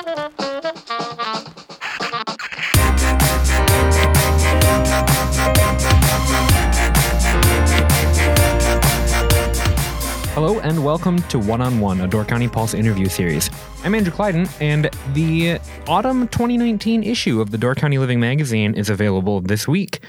[0.00, 0.30] Hello
[10.60, 13.50] and welcome to One on One, a Door County Pulse interview series.
[13.84, 18.88] I'm Andrew Clyden, and the autumn 2019 issue of the Door County Living magazine is
[18.88, 20.00] available this week.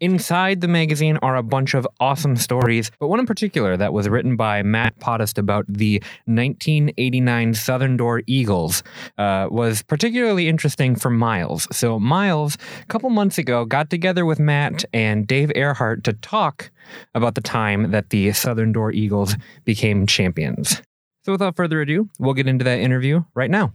[0.00, 4.08] Inside the magazine are a bunch of awesome stories, but one in particular that was
[4.08, 8.82] written by Matt Podest about the 1989 Southern Door Eagles
[9.18, 11.68] uh, was particularly interesting for Miles.
[11.70, 16.70] So, Miles, a couple months ago, got together with Matt and Dave Earhart to talk
[17.14, 20.80] about the time that the Southern Door Eagles became champions.
[21.26, 23.74] So, without further ado, we'll get into that interview right now.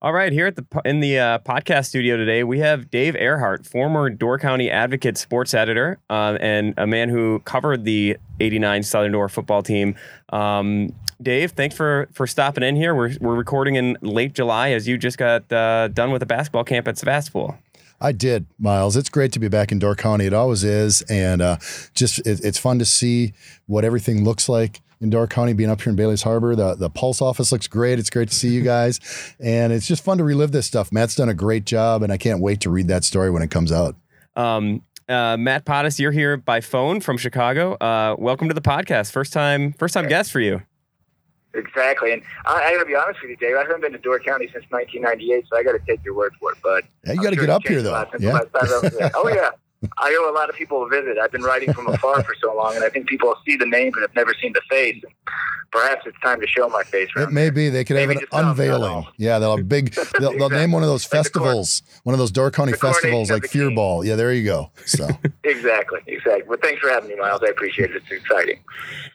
[0.00, 3.66] All right, here at the in the uh, podcast studio today, we have Dave Earhart,
[3.66, 9.10] former Door County Advocate sports editor, um, and a man who covered the '89 Southern
[9.10, 9.96] Door football team.
[10.28, 12.94] Um, Dave, thanks for for stopping in here.
[12.94, 16.62] We're we're recording in late July as you just got uh, done with a basketball
[16.62, 17.58] camp at Sevastopol.
[18.00, 18.96] I did, Miles.
[18.96, 20.26] It's great to be back in Door County.
[20.26, 21.56] It always is, and uh,
[21.94, 23.32] just it, it's fun to see
[23.66, 26.54] what everything looks like in Door County, being up here in Bailey's Harbor.
[26.56, 27.98] The the Pulse office looks great.
[27.98, 29.00] It's great to see you guys,
[29.40, 30.90] and it's just fun to relive this stuff.
[30.92, 33.50] Matt's done a great job, and I can't wait to read that story when it
[33.50, 33.96] comes out.
[34.36, 37.74] Um, uh, Matt Podest, you're here by phone from Chicago.
[37.74, 39.10] Uh, welcome to the podcast.
[39.10, 40.62] First time, first time guest for you.
[41.54, 43.56] Exactly, and I, I got to be honest with you, Dave.
[43.56, 46.34] I haven't been to Door County since 1998, so I got to take your word
[46.38, 46.58] for it.
[46.62, 48.04] But yeah, you got to get up here, though.
[48.18, 48.40] Yeah.
[49.14, 49.50] oh yeah,
[49.98, 51.18] I owe a lot of people a visit.
[51.18, 53.92] I've been writing from afar for so long, and I think people see the name
[53.92, 55.02] but have never seen the face.
[55.70, 57.08] Perhaps it's time to show my face.
[57.14, 57.68] It may be.
[57.68, 59.06] They could Maybe have an unveiling.
[59.18, 59.92] Yeah, they'll have big.
[59.94, 60.38] They'll, exactly.
[60.38, 63.74] they'll, name one of those festivals, like one of those Door County festivals, like Fyr
[63.74, 64.04] Bal.
[64.04, 64.70] Yeah, there you go.
[64.86, 65.06] So
[65.44, 66.44] exactly, exactly.
[66.48, 67.42] Well, thanks for having me, Miles.
[67.44, 67.96] I appreciate it.
[67.96, 68.60] It's exciting.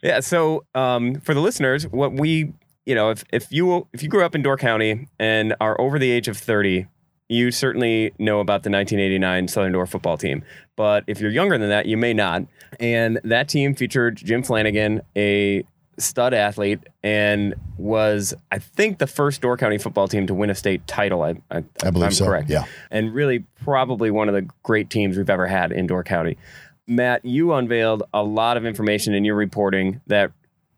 [0.04, 0.20] Yeah.
[0.20, 2.54] So um, for the listeners, what we
[2.86, 5.98] you know, if if you if you grew up in Door County and are over
[5.98, 6.88] the age of thirty,
[7.34, 10.44] you certainly know about the 1989 Southern Door football team.
[10.76, 12.44] But if you're younger than that, you may not.
[12.80, 15.64] And that team featured Jim Flanagan, a
[15.98, 20.56] stud athlete, and was, I think, the first Door County football team to win a
[20.56, 21.24] state title.
[21.24, 22.26] I, I, I believe I'm so.
[22.26, 22.50] Correct.
[22.50, 22.66] Yeah.
[22.92, 26.38] And really, probably one of the great teams we've ever had in Door County.
[26.86, 30.32] Matt, you unveiled a lot of information in your reporting that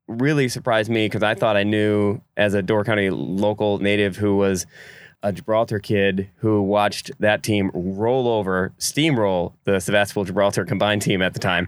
[0.07, 4.37] really surprised me because I thought I knew as a Door County local native who
[4.37, 4.65] was
[5.25, 11.23] a Gibraltar kid who watched that team roll over, steamroll the Sevastopol Gibraltar combined team
[11.23, 11.67] at the time.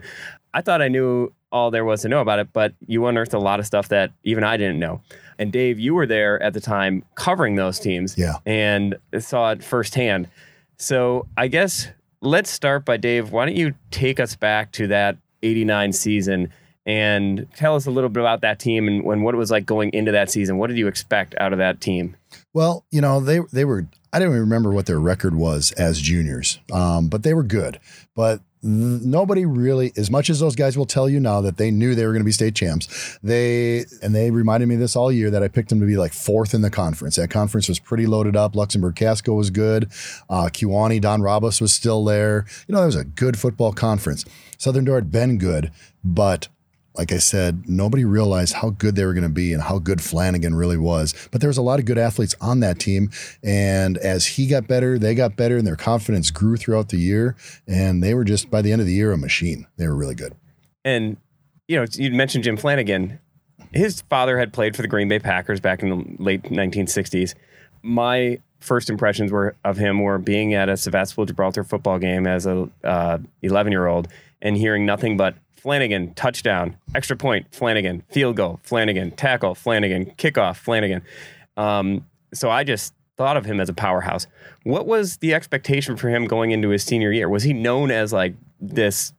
[0.53, 3.40] I thought I knew all there was to know about it, but you unearthed a
[3.40, 5.01] lot of stuff that even I didn't know.
[5.40, 8.35] And Dave, you were there at the time covering those teams yeah.
[8.45, 10.29] and saw it firsthand.
[10.78, 11.88] So I guess
[12.22, 13.31] let's start by Dave.
[13.31, 16.53] Why don't you take us back to that 89 season?
[16.88, 19.66] and tell us a little bit about that team and, and what it was like
[19.66, 20.57] going into that season.
[20.57, 22.16] What did you expect out of that team?
[22.53, 26.00] Well, you know, they they were I don't even remember what their record was as
[26.00, 27.80] juniors, um, but they were good.
[28.16, 31.94] But nobody really, as much as those guys will tell you now that they knew
[31.94, 35.30] they were going to be state champs, they and they reminded me this all year
[35.30, 37.18] that I picked them to be like fourth in the conference.
[37.18, 38.56] That conference was pretty loaded up.
[38.56, 39.91] Luxembourg Casco was good.
[40.30, 42.46] Uh, Kewaunee, Don Robas was still there.
[42.68, 44.25] You know, it was a good football conference.
[44.57, 45.72] Southern Door had been good,
[46.03, 46.47] but
[46.97, 50.02] like I said, nobody realized how good they were going to be and how good
[50.02, 51.13] Flanagan really was.
[51.31, 53.12] But there was a lot of good athletes on that team.
[53.44, 57.36] And as he got better, they got better, and their confidence grew throughout the year.
[57.68, 59.68] And they were just, by the end of the year, a machine.
[59.78, 60.36] They were really good.
[60.84, 61.18] And,
[61.68, 63.19] you know, you mentioned Jim Flanagan.
[63.74, 67.36] His father had played for the Green Bay Packers back in the late 1960s.
[67.83, 72.45] My first impressions were of him were being at a Sevastopol Gibraltar football game as
[72.45, 74.07] a 11 uh, year old
[74.42, 80.57] and hearing nothing but Flanagan, touchdown, extra point, Flanagan, field goal, Flanagan, tackle, Flanagan, kickoff,
[80.57, 81.01] Flanagan.
[81.57, 84.28] Um, so I just thought of him as a powerhouse.
[84.63, 87.28] What was the expectation for him going into his senior year?
[87.28, 89.13] Was he known as like this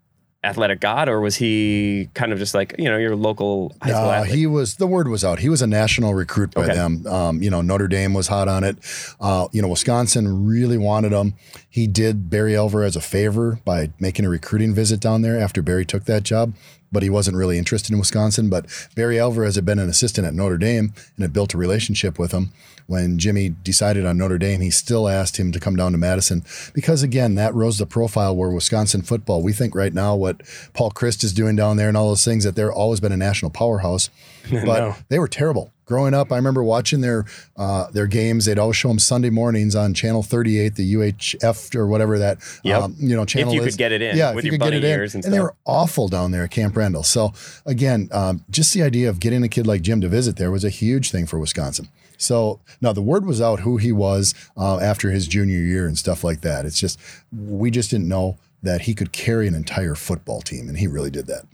[0.48, 4.08] athletic god, or was he kind of just like you know your local high school?
[4.08, 4.76] Uh, he was.
[4.76, 5.38] The word was out.
[5.38, 6.74] He was a national recruit by okay.
[6.74, 7.06] them.
[7.06, 8.78] Um, you know, Notre Dame was hot on it.
[9.20, 11.34] Uh, you know, Wisconsin really wanted him.
[11.68, 15.62] He did Barry Alvarez as a favor by making a recruiting visit down there after
[15.62, 16.54] Barry took that job.
[16.92, 18.48] But he wasn't really interested in Wisconsin.
[18.48, 22.18] But Barry Alvarez had been an assistant at Notre Dame and had built a relationship
[22.18, 22.52] with him.
[22.86, 26.42] When Jimmy decided on Notre Dame, he still asked him to come down to Madison
[26.72, 29.42] because, again, that rose the profile where Wisconsin football.
[29.42, 30.40] We think right now what
[30.72, 33.16] Paul Chryst is doing down there and all those things that they're always been a
[33.18, 34.08] national powerhouse,
[34.50, 34.96] but No.
[35.10, 35.72] they were terrible.
[35.88, 37.24] Growing up, I remember watching their
[37.56, 38.44] uh, their games.
[38.44, 42.82] They'd always show them Sunday mornings on Channel 38, the UHF or whatever that Yep.
[42.82, 43.74] um, you know channel If you is.
[43.74, 44.90] could get it in yeah, with if you your could get it in.
[44.90, 47.02] ears and they were awful down there at Camp Randall.
[47.04, 47.32] So
[47.64, 50.62] again, um, just the idea of getting a kid like Jim to visit there was
[50.62, 51.88] a huge thing for Wisconsin.
[52.18, 55.96] So now the word was out who he was uh, after his junior year and
[55.96, 56.66] stuff like that.
[56.66, 57.00] It's just
[57.32, 61.10] we just didn't know that he could carry an entire football team, and he really
[61.10, 61.44] did that.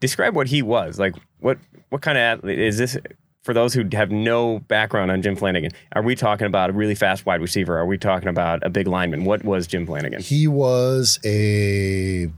[0.00, 1.14] Describe what he was like.
[1.38, 1.58] What
[1.90, 2.96] what kind of athlete is this?
[3.44, 6.94] For those who have no background on Jim Flanagan, are we talking about a really
[6.94, 7.76] fast wide receiver?
[7.76, 9.26] Are we talking about a big lineman?
[9.26, 10.22] What was Jim Flanagan?
[10.22, 12.28] He was a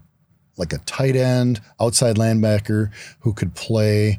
[0.57, 4.19] like a tight end, outside linebacker who could play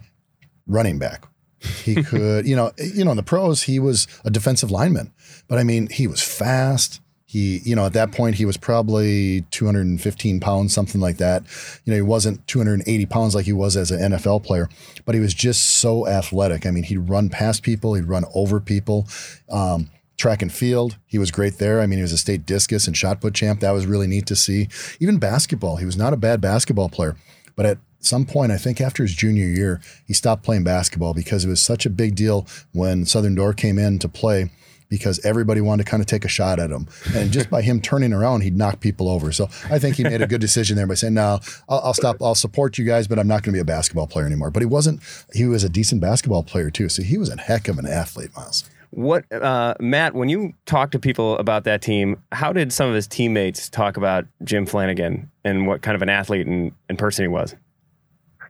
[0.65, 1.27] running back.
[1.59, 5.11] He could, you know, you know, in the pros, he was a defensive lineman.
[5.49, 7.01] But I mean, he was fast.
[7.29, 11.43] He, you know, at that point, he was probably 215 pounds, something like that.
[11.83, 14.69] You know, he wasn't 280 pounds like he was as an NFL player,
[15.03, 16.65] but he was just so athletic.
[16.65, 19.09] I mean, he'd run past people, he'd run over people.
[19.49, 21.81] Um, track and field, he was great there.
[21.81, 23.59] I mean, he was a state discus and shot put champ.
[23.59, 24.69] That was really neat to see.
[25.01, 27.17] Even basketball, he was not a bad basketball player,
[27.57, 31.43] but at some point, I think after his junior year, he stopped playing basketball because
[31.43, 34.49] it was such a big deal when Southern Door came in to play
[34.89, 36.87] because everybody wanted to kind of take a shot at him.
[37.13, 39.31] And just by him turning around, he'd knock people over.
[39.31, 42.21] So I think he made a good decision there by saying, no, I'll, I'll stop.
[42.21, 44.51] I'll support you guys, but I'm not going to be a basketball player anymore.
[44.51, 45.01] But he wasn't,
[45.33, 46.89] he was a decent basketball player too.
[46.89, 48.69] So he was a heck of an athlete, Miles.
[48.91, 50.15] What uh, Matt?
[50.15, 53.97] When you talk to people about that team, how did some of his teammates talk
[53.97, 57.53] about Jim Flanagan and what kind of an athlete and, and person he was?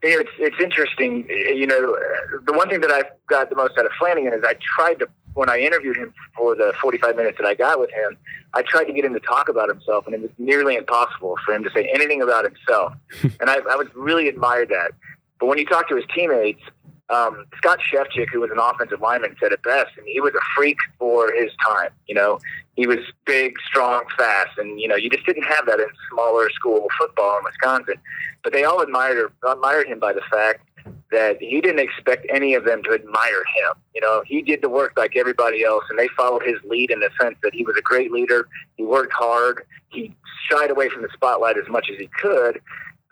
[0.03, 1.27] It's it's interesting.
[1.27, 4.43] You know, uh, the one thing that I've got the most out of Flanagan is
[4.45, 5.07] I tried to
[5.37, 8.17] when I interviewed him for the 45 minutes that I got with him,
[8.55, 11.53] I tried to get him to talk about himself, and it was nearly impossible for
[11.53, 12.93] him to say anything about himself.
[13.39, 14.91] and I, I would really admire that.
[15.39, 16.63] But when you talk to his teammates,
[17.09, 20.43] um, Scott Shevchik, who was an offensive lineman, said it best, and he was a
[20.55, 21.91] freak for his time.
[22.07, 22.39] You know,
[22.75, 26.49] he was big, strong, fast, and you know, you just didn't have that in smaller
[26.49, 27.95] school football in Wisconsin.
[28.43, 30.67] But they all admired admired him by the fact
[31.11, 33.73] that he didn't expect any of them to admire him.
[33.95, 36.99] You know, he did the work like everybody else, and they followed his lead in
[36.99, 38.47] the sense that he was a great leader.
[38.75, 39.63] He worked hard.
[39.89, 40.15] He
[40.49, 42.61] shied away from the spotlight as much as he could.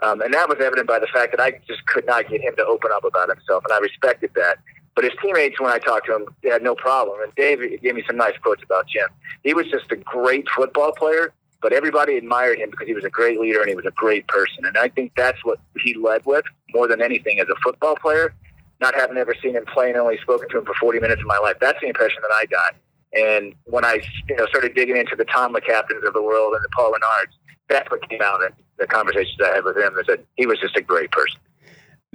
[0.03, 2.56] Um, and that was evident by the fact that I just could not get him
[2.57, 4.57] to open up about himself, and I respected that.
[4.94, 7.21] But his teammates, when I talked to him, they had no problem.
[7.21, 9.07] And Dave gave me some nice quotes about Jim.
[9.44, 11.33] He was just a great football player,
[11.65, 14.27] but everybody admired him because he was a great leader and he was a great
[14.27, 14.65] person.
[14.65, 16.45] And I think that's what he led with
[16.75, 18.35] more than anything as a football player.
[18.79, 21.25] Not having ever seen him play and only spoken to him for 40 minutes of
[21.25, 22.75] my life, that's the impression that I got.
[23.13, 26.63] And when I, you know, started digging into the Tom LeCaptains of the world and
[26.63, 27.33] the Paul Renards,
[27.67, 29.97] that's what came out in the conversations I had with him.
[29.97, 31.39] Is that he was just a great person.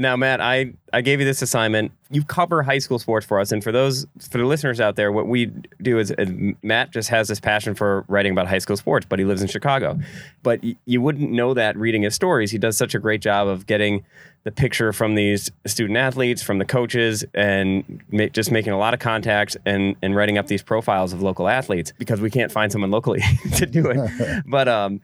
[0.00, 1.92] Now, Matt, I, I gave you this assignment.
[2.10, 5.12] You cover high school sports for us, and for those for the listeners out there,
[5.12, 5.52] what we
[5.82, 6.24] do is uh,
[6.62, 9.48] Matt just has this passion for writing about high school sports, but he lives in
[9.48, 9.98] Chicago.
[10.42, 12.50] But y- you wouldn't know that reading his stories.
[12.50, 14.02] He does such a great job of getting
[14.44, 18.94] the picture from these student athletes, from the coaches, and ma- just making a lot
[18.94, 22.72] of contacts and and writing up these profiles of local athletes because we can't find
[22.72, 23.20] someone locally
[23.56, 24.42] to do it.
[24.46, 25.02] but um,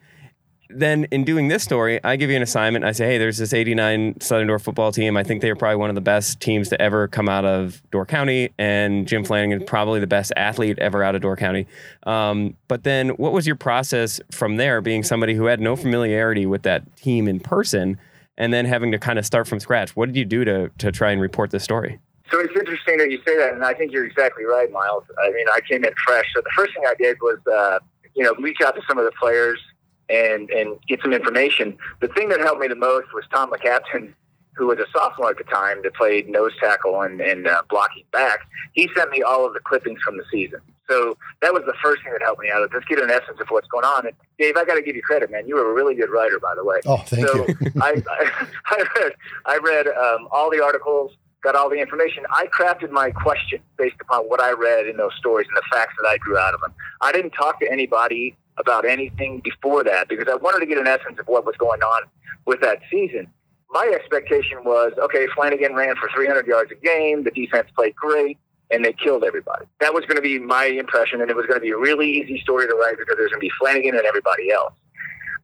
[0.68, 2.84] then in doing this story, I give you an assignment.
[2.84, 5.16] I say, hey, there's this 89 Southern Door football team.
[5.16, 8.06] I think they're probably one of the best teams to ever come out of Door
[8.06, 11.66] County, and Jim Flanagan probably the best athlete ever out of Door County.
[12.04, 16.46] Um, but then, what was your process from there, being somebody who had no familiarity
[16.46, 17.98] with that team in person,
[18.38, 19.94] and then having to kind of start from scratch?
[19.94, 21.98] What did you do to to try and report this story?
[22.30, 25.04] So it's interesting that you say that, and I think you're exactly right, Miles.
[25.22, 27.78] I mean, I came in fresh, so the first thing I did was, uh,
[28.16, 29.60] you know, reach out to some of the players
[30.08, 31.76] and and get some information.
[32.00, 34.12] The thing that helped me the most was Tom LeCaptain,
[34.54, 38.04] who was a sophomore at the time that played nose tackle and, and uh, blocking
[38.12, 38.40] back.
[38.72, 40.60] He sent me all of the clippings from the season.
[40.88, 42.70] So that was the first thing that helped me out.
[42.70, 44.06] Just get an essence of what's going on.
[44.06, 45.46] And Dave, I got to give you credit, man.
[45.48, 46.76] You were a really good writer, by the way.
[46.86, 47.56] Oh, thank so you.
[47.80, 49.12] I, I, I read,
[49.46, 52.24] I read um, all the articles, got all the information.
[52.30, 55.94] I crafted my question based upon what I read in those stories and the facts
[56.00, 56.74] that I drew out of them.
[57.00, 60.86] I didn't talk to anybody about anything before that because I wanted to get an
[60.86, 62.02] essence of what was going on
[62.46, 63.28] with that season.
[63.70, 68.38] My expectation was okay, Flanagan ran for 300 yards a game, the defense played great,
[68.70, 69.66] and they killed everybody.
[69.80, 72.10] That was going to be my impression, and it was going to be a really
[72.10, 74.72] easy story to write because there's going to be Flanagan and everybody else.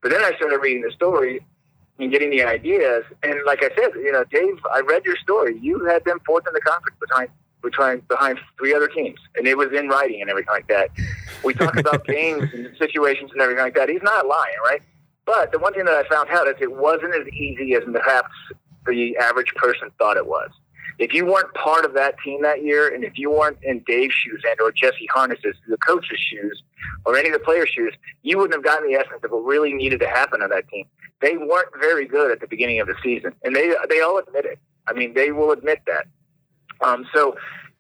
[0.03, 1.45] But then I started reading the story.
[2.03, 3.05] And getting the ideas.
[3.23, 5.59] And like I said, you know, Dave, I read your story.
[5.61, 7.29] You had them fourth in the conference behind
[7.63, 10.91] behind behind three other teams, and it was in writing and everything like that.
[11.45, 13.89] We talk about games and situations and everything like that.
[13.89, 14.83] He's not lying, right?
[15.25, 18.33] But the one thing that I found out is it wasn't as easy as perhaps
[18.87, 20.51] the average person thought it was.
[20.99, 24.15] If you weren't part of that team that year, and if you weren't in Dave's
[24.15, 26.63] shoes and or Jesse Harness's, the coach's shoes,
[27.05, 29.73] or any of the players' shoes, you wouldn't have gotten the essence of what really
[29.73, 30.87] needed to happen on that team.
[31.21, 34.45] They weren't very good at the beginning of the season, and they they all admit
[34.45, 34.59] it.
[34.87, 36.07] I mean, they will admit that.
[36.81, 37.37] Um, so,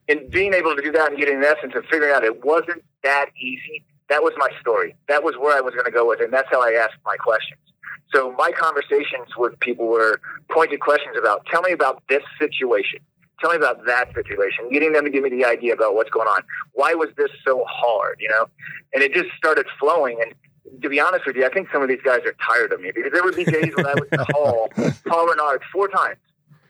[0.06, 2.82] in being able to do that and getting an essence of figuring out it wasn't
[3.02, 4.94] that easy, that was my story.
[5.08, 7.00] That was where I was going to go with it, and that's how I asked
[7.02, 7.60] my questions.
[8.14, 12.98] So my conversations with people were pointed questions about, tell me about this situation.
[13.40, 14.68] Tell me about that situation.
[14.70, 16.42] Getting them to give me the idea about what's going on.
[16.74, 18.50] Why was this so hard, you know?
[18.92, 20.20] And it just started flowing.
[20.22, 22.82] And to be honest with you, I think some of these guys are tired of
[22.82, 24.68] me because there would be days when I would call
[25.08, 26.18] Paul Renard four times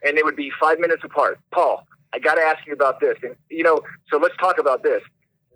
[0.07, 1.41] and they would be five minutes apart.
[1.51, 3.19] Paul, I got to ask you about this.
[3.25, 5.03] And, you know, so let's talk about this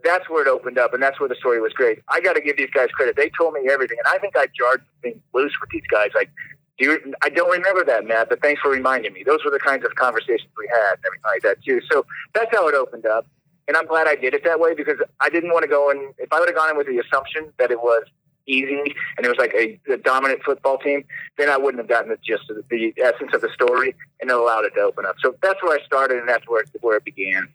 [0.07, 2.01] that's where it opened up, and that's where the story was great.
[2.09, 4.47] I got to give these guys credit; they told me everything, and I think I
[4.57, 6.11] jarred things loose with these guys.
[6.15, 6.31] Like,
[6.79, 9.23] dude, I don't remember that, Matt, but thanks for reminding me.
[9.25, 11.81] Those were the kinds of conversations we had and everything like that too.
[11.91, 13.27] So that's how it opened up,
[13.69, 16.13] and I'm glad I did it that way because I didn't want to go in.
[16.19, 18.05] If I would have gone in with the assumption that it was
[18.49, 21.05] easy and it was like a, a dominant football team,
[21.37, 24.31] then I wouldn't have gotten the gist of the, the essence of the story and
[24.31, 25.17] it allowed it to open up.
[25.21, 27.49] So that's where I started, and that's where where it began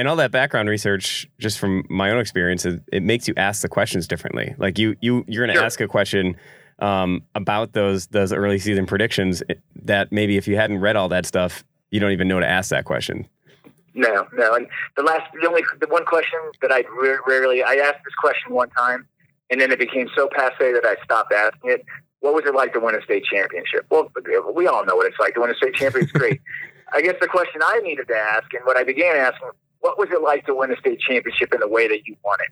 [0.00, 3.60] and all that background research just from my own experience it, it makes you ask
[3.60, 4.54] the questions differently.
[4.56, 5.66] Like you you you're going to sure.
[5.66, 6.36] ask a question
[6.78, 9.54] um, about those those early season predictions eh,
[9.84, 12.70] that maybe if you hadn't read all that stuff you don't even know to ask
[12.70, 13.28] that question.
[13.92, 14.66] No no and
[14.96, 16.82] the last the only the one question that i
[17.28, 19.06] rarely i asked this question one time
[19.50, 21.84] and then it became so passe that i stopped asking it.
[22.20, 23.84] What was it like to win a state championship?
[23.90, 24.10] Well
[24.54, 26.14] we all know what it's like to win a state championship.
[26.14, 26.40] It's great.
[26.92, 29.50] I guess the question I needed to ask, and what I began asking,
[29.80, 32.38] what was it like to win a state championship in the way that you won
[32.40, 32.50] it?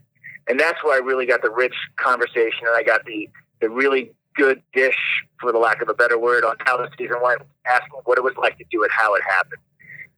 [0.48, 3.28] And that's where I really got the rich conversation and I got the,
[3.60, 4.96] the really good dish,
[5.40, 8.24] for the lack of a better word, on how the season went, asking what it
[8.24, 9.60] was like to do it, how it happened.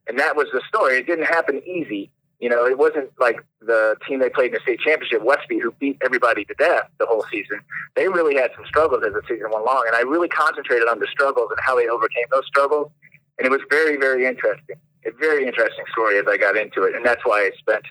[0.07, 0.99] And that was the story.
[0.99, 2.11] It didn't happen easy.
[2.39, 5.73] You know, it wasn't like the team they played in the state championship, Westby, who
[5.73, 7.61] beat everybody to death the whole season.
[7.97, 9.85] They really had some struggles as the season went along.
[9.89, 12.91] And I really concentrated on the struggles and how they overcame those struggles.
[13.39, 14.77] And it was very, very interesting
[15.07, 17.85] a very interesting story as I got into it, and that's why I spent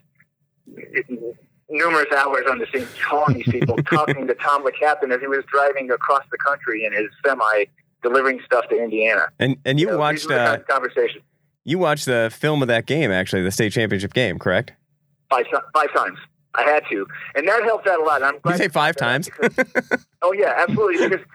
[1.70, 5.44] numerous hours on the scene calling these people, talking to Tom LeCaptain as he was
[5.52, 7.66] driving across the country in his semi,
[8.04, 9.28] delivering stuff to Indiana.
[9.40, 11.22] And and you, know, watched uh, conversation.
[11.64, 14.74] You watched the film of that game, actually, the state championship game, correct?
[15.30, 16.18] Five five times.
[16.56, 18.24] I had to, and that helped out a lot.
[18.24, 19.30] I'm glad you say five times.
[19.30, 21.08] Because, oh yeah, absolutely.
[21.08, 21.26] Because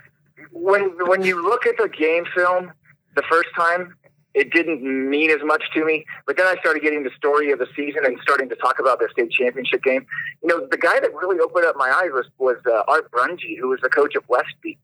[0.50, 2.72] when when you look at the game film
[3.14, 3.94] the first time,
[4.34, 6.04] it didn't mean as much to me.
[6.26, 8.98] But then I started getting the story of the season and starting to talk about
[8.98, 10.06] the state championship game.
[10.42, 13.58] You know, the guy that really opened up my eyes was, was uh, Art Brungy,
[13.58, 14.78] who was the coach of Westby.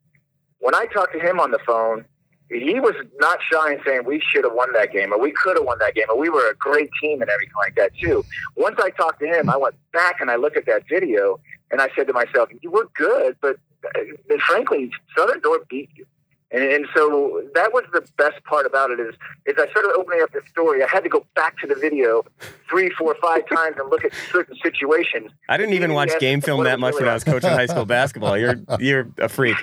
[0.60, 2.04] When I talked to him on the phone,
[2.50, 5.56] he was not shy in saying we should have won that game or we could
[5.56, 8.24] have won that game or we were a great team and everything like that too.
[8.56, 11.38] Once I talked to him, I went back and I looked at that video
[11.70, 16.04] and I said to myself, "You were good, but uh, frankly, Southern Door beat you."
[16.52, 19.14] And, and so that was the best part about it is,
[19.46, 20.82] is I started opening up the story.
[20.82, 22.24] I had to go back to the video
[22.68, 25.30] three, four, five times and look at certain situations.
[25.48, 28.36] I didn't even watch game film that much when I was coaching high school basketball.
[28.36, 29.56] You're you're a freak.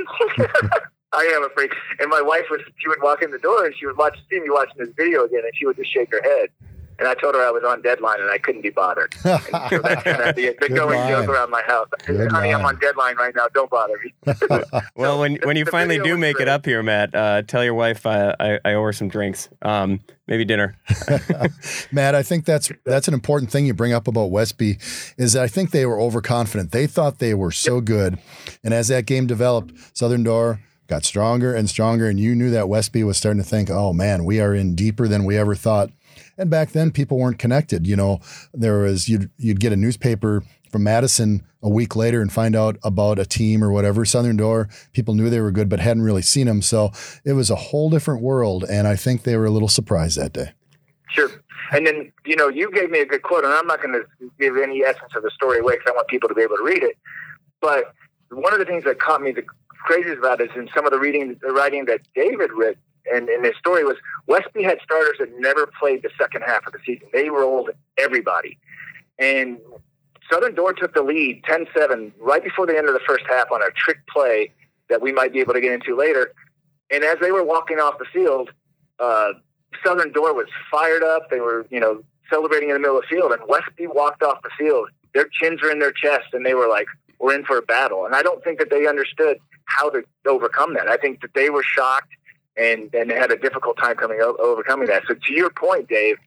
[1.14, 1.74] I am a freak.
[2.00, 4.40] And my wife was she would walk in the door and she would watch see
[4.40, 6.50] me watching this video again and she would just shake her head.
[7.00, 9.16] And I told her I was on deadline and I couldn't be bothered.
[9.28, 11.10] And so that's kind of the, the going line.
[11.10, 11.88] joke around my house.
[12.06, 12.60] Good Honey, line.
[12.60, 13.48] I'm on deadline right now.
[13.54, 14.14] Don't bother me.
[14.96, 16.48] well, when when you finally do make great.
[16.48, 19.50] it up here, Matt, uh, tell your wife I, I, I, owe her some drinks.
[19.62, 20.78] Um, maybe dinner.
[21.92, 24.78] Matt, I think that's that's an important thing you bring up about Westby
[25.18, 26.72] is that I think they were overconfident.
[26.72, 28.18] They thought they were so good,
[28.64, 32.70] and as that game developed, Southern Door got stronger and stronger, and you knew that
[32.70, 35.92] Westby was starting to think, "Oh man, we are in deeper than we ever thought."
[36.38, 37.88] And back then, people weren't connected.
[37.88, 38.20] You know,
[38.54, 42.78] there was you'd you'd get a newspaper from Madison a week later and find out
[42.84, 44.06] about a team or whatever.
[44.06, 46.62] Southern Door, people knew they were good, but hadn't really seen them.
[46.62, 46.92] So
[47.26, 50.34] it was a whole different world, and I think they were a little surprised that
[50.34, 50.52] day.
[51.10, 51.30] Sure.
[51.72, 54.04] And then, you know, you gave me a good quote, and I'm not going to
[54.40, 56.64] give any essence of the story away because I want people to be able to
[56.64, 56.98] read it.
[57.62, 57.94] But
[58.30, 59.44] one of the things that caught me the
[59.86, 62.78] craziest about it is in some of the reading, the writing that David read,
[63.14, 63.98] and, and his story was
[64.28, 67.08] Westby had starters that never played the second half of the season.
[67.14, 68.58] They rolled everybody.
[69.20, 69.60] And
[70.32, 73.52] Southern Door took the lead 10 7 right before the end of the first half
[73.52, 74.52] on a trick play
[74.90, 76.34] that we might be able to get into later.
[76.92, 78.52] And as they were walking off the field,
[79.00, 79.34] uh,
[79.86, 81.30] Southern Door was fired up.
[81.30, 84.42] They were, you know, celebrating in the middle of the field, and Westby walked off
[84.44, 84.90] the field.
[85.14, 86.88] Their chins were in their chest, and they were like,
[87.20, 90.74] "We're in for a battle." And I don't think that they understood how to overcome
[90.74, 90.88] that.
[90.88, 92.14] I think that they were shocked
[92.58, 95.04] and and had a difficult time coming o- overcoming that.
[95.08, 96.18] So to your point, Dave,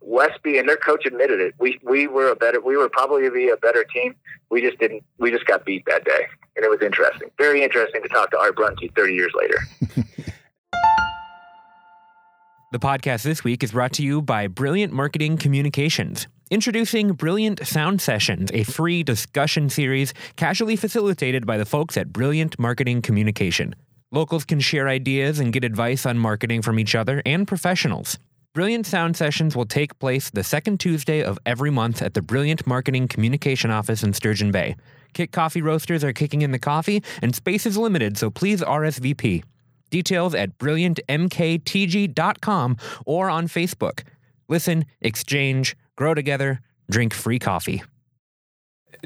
[0.00, 1.54] Westby and their coach admitted it.
[1.58, 4.14] We we were a better we were probably a better team.
[4.50, 6.26] We just didn't we just got beat that day.
[6.56, 7.30] And it was interesting.
[7.38, 9.58] Very interesting to talk to Art Brunke 30 years later.
[12.72, 16.28] The podcast this week is brought to you by Brilliant Marketing Communications.
[16.52, 22.60] Introducing Brilliant Sound Sessions, a free discussion series casually facilitated by the folks at Brilliant
[22.60, 23.74] Marketing Communication.
[24.12, 28.18] Locals can share ideas and get advice on marketing from each other and professionals.
[28.52, 32.66] Brilliant Sound Sessions will take place the second Tuesday of every month at the Brilliant
[32.66, 34.74] Marketing Communication Office in Sturgeon Bay.
[35.12, 39.44] Kit Coffee Roasters are kicking in the coffee, and space is limited, so please RSVP.
[39.90, 42.76] Details at brilliantmktg.com
[43.06, 44.02] or on Facebook.
[44.48, 47.84] Listen, exchange, grow together, drink free coffee.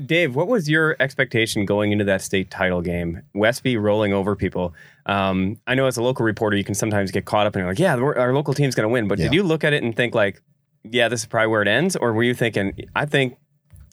[0.04, 3.22] Dave, what was your expectation going into that state title game?
[3.34, 4.74] Westby rolling over people.
[5.06, 7.70] Um, I know as a local reporter, you can sometimes get caught up and you're
[7.70, 9.08] like, yeah, our local team's going to win.
[9.08, 9.24] But Yeah.
[9.26, 10.42] did you look at it and think like,
[10.82, 11.96] yeah, this is probably where it ends?
[11.96, 13.36] Or were you thinking, I think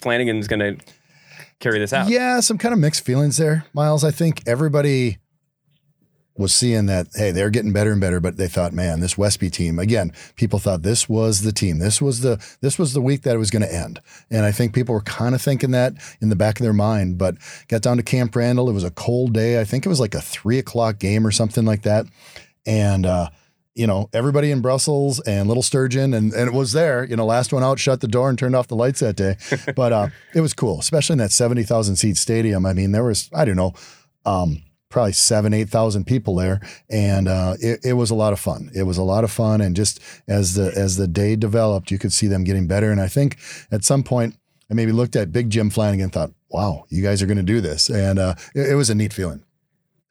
[0.02, 0.86] Flanagan's going to
[1.60, 2.10] carry this out?
[2.10, 4.04] Yeah, some kind of mixed feelings there, Miles.
[4.04, 5.18] I think everybody
[6.42, 9.50] was seeing that, hey, they're getting better and better, but they thought, man, this Westby
[9.50, 11.80] team, again, people thought this was the team.
[11.80, 14.02] This was the this was the week that it was going to end.
[14.30, 17.18] And I think people were kind of thinking that in the back of their mind.
[17.18, 17.36] But
[17.68, 18.70] got down to Camp Randall.
[18.70, 19.60] It was a cold day.
[19.60, 22.06] I think it was like a three o'clock game or something like that.
[22.66, 23.30] And uh
[23.74, 27.06] you know, everybody in Brussels and Little Sturgeon, and, and it was there.
[27.06, 29.38] You know, last one out shut the door and turned off the lights that day.
[29.76, 32.66] But uh, it was cool, especially in that 70,000 seat stadium.
[32.66, 33.74] I mean, there was, I don't know,
[34.26, 36.62] um, probably seven, 8,000 people there.
[36.90, 38.70] And uh, it, it was a lot of fun.
[38.76, 39.62] It was a lot of fun.
[39.62, 42.92] And just as the, as the day developed, you could see them getting better.
[42.92, 43.38] And I think
[43.72, 44.36] at some point,
[44.70, 47.44] I maybe looked at Big Jim Flanagan and thought, wow, you guys are going to
[47.44, 47.90] do this.
[47.90, 49.44] And uh, it, it was a neat feeling.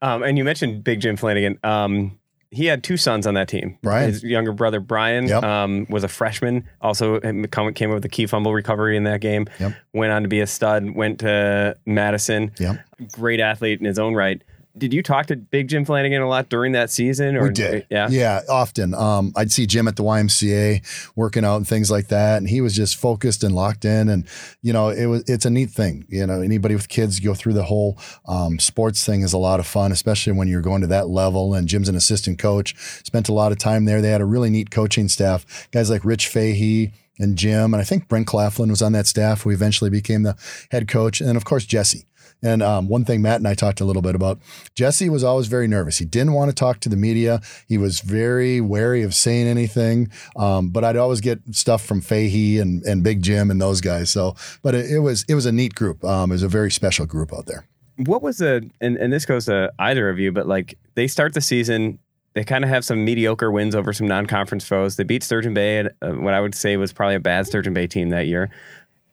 [0.02, 1.58] Um, and you mentioned Big Jim Flanagan.
[1.62, 2.18] Um,
[2.50, 3.78] he had two sons on that team.
[3.80, 4.10] Brian.
[4.10, 5.42] His younger brother, Brian, Yep.
[5.44, 6.68] um, was a freshman.
[6.80, 9.46] Also came came up with a key fumble recovery in that game.
[9.60, 9.72] Yep.
[9.94, 10.90] Went on to be a stud.
[10.90, 12.50] Went to Madison.
[12.58, 12.80] Yep.
[13.12, 14.42] Great athlete in his own right.
[14.78, 17.37] Did you talk to Big Jim Flanagan a lot during that season?
[17.37, 17.87] Or We did.
[17.90, 18.09] Yeah.
[18.09, 18.94] Yeah, often.
[18.94, 22.38] Um, I'd see Jim at the YMCA working out and things like that.
[22.38, 24.09] And he was just focused and locked in.
[24.09, 24.26] And,
[24.62, 26.04] you know, it was, it's a neat thing.
[26.09, 29.61] You know, anybody with kids go through the whole um, sports thing is a lot
[29.61, 31.54] of fun, especially when you're going to that level.
[31.54, 34.00] And Jim's an assistant coach, spent a lot of time there.
[34.00, 37.74] They had a really neat coaching staff, guys like Rich Fahey and Jim.
[37.74, 40.37] And I think Brent Claflin was on that staff who eventually became the
[40.70, 41.20] head coach.
[41.20, 42.06] And then, of course, Jesse.
[42.42, 44.38] And um, one thing Matt and I talked a little bit about,
[44.74, 45.98] Jesse was always very nervous.
[45.98, 47.40] He didn't want to talk to the media.
[47.68, 50.11] He was very wary of saying anything.
[50.37, 54.11] Um, but I'd always get stuff from Fahey and, and Big Jim and those guys.
[54.11, 56.03] So, but it, it was it was a neat group.
[56.05, 57.66] Um, it was a very special group out there.
[57.96, 61.35] What was the and, and this goes to either of you, but like they start
[61.35, 61.98] the season,
[62.33, 64.96] they kind of have some mediocre wins over some non-conference foes.
[64.96, 67.74] They beat Sturgeon Bay, at, uh, what I would say was probably a bad Sturgeon
[67.74, 68.50] Bay team that year,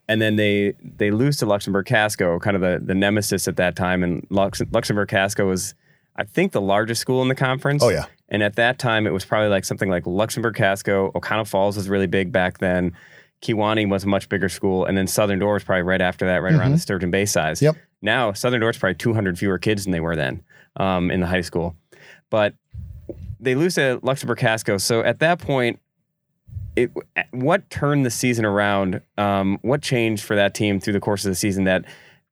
[0.08, 3.76] and then they they lose to Luxembourg Casco, kind of the, the nemesis at that
[3.76, 4.02] time.
[4.02, 5.74] And Lux, Luxembourg Casco was,
[6.16, 7.82] I think, the largest school in the conference.
[7.82, 11.12] Oh yeah, And at that time, it was probably like something like Luxembourg Casco.
[11.14, 12.96] Oconto Falls was really big back then.
[13.42, 14.84] Kewaunee was a much bigger school.
[14.84, 17.62] And then Southern Door was probably right after that, right around the Sturgeon Bay size.
[17.62, 17.76] Yep.
[18.02, 20.42] Now, Southern Door is probably 200 fewer kids than they were then
[20.76, 21.76] um, in the high school.
[22.30, 22.54] But
[23.38, 24.78] they lose to Luxembourg Casco.
[24.78, 25.78] So at that point,
[26.82, 26.90] it,
[27.32, 29.00] what turned the season around?
[29.16, 31.84] Um, what changed for that team through the course of the season that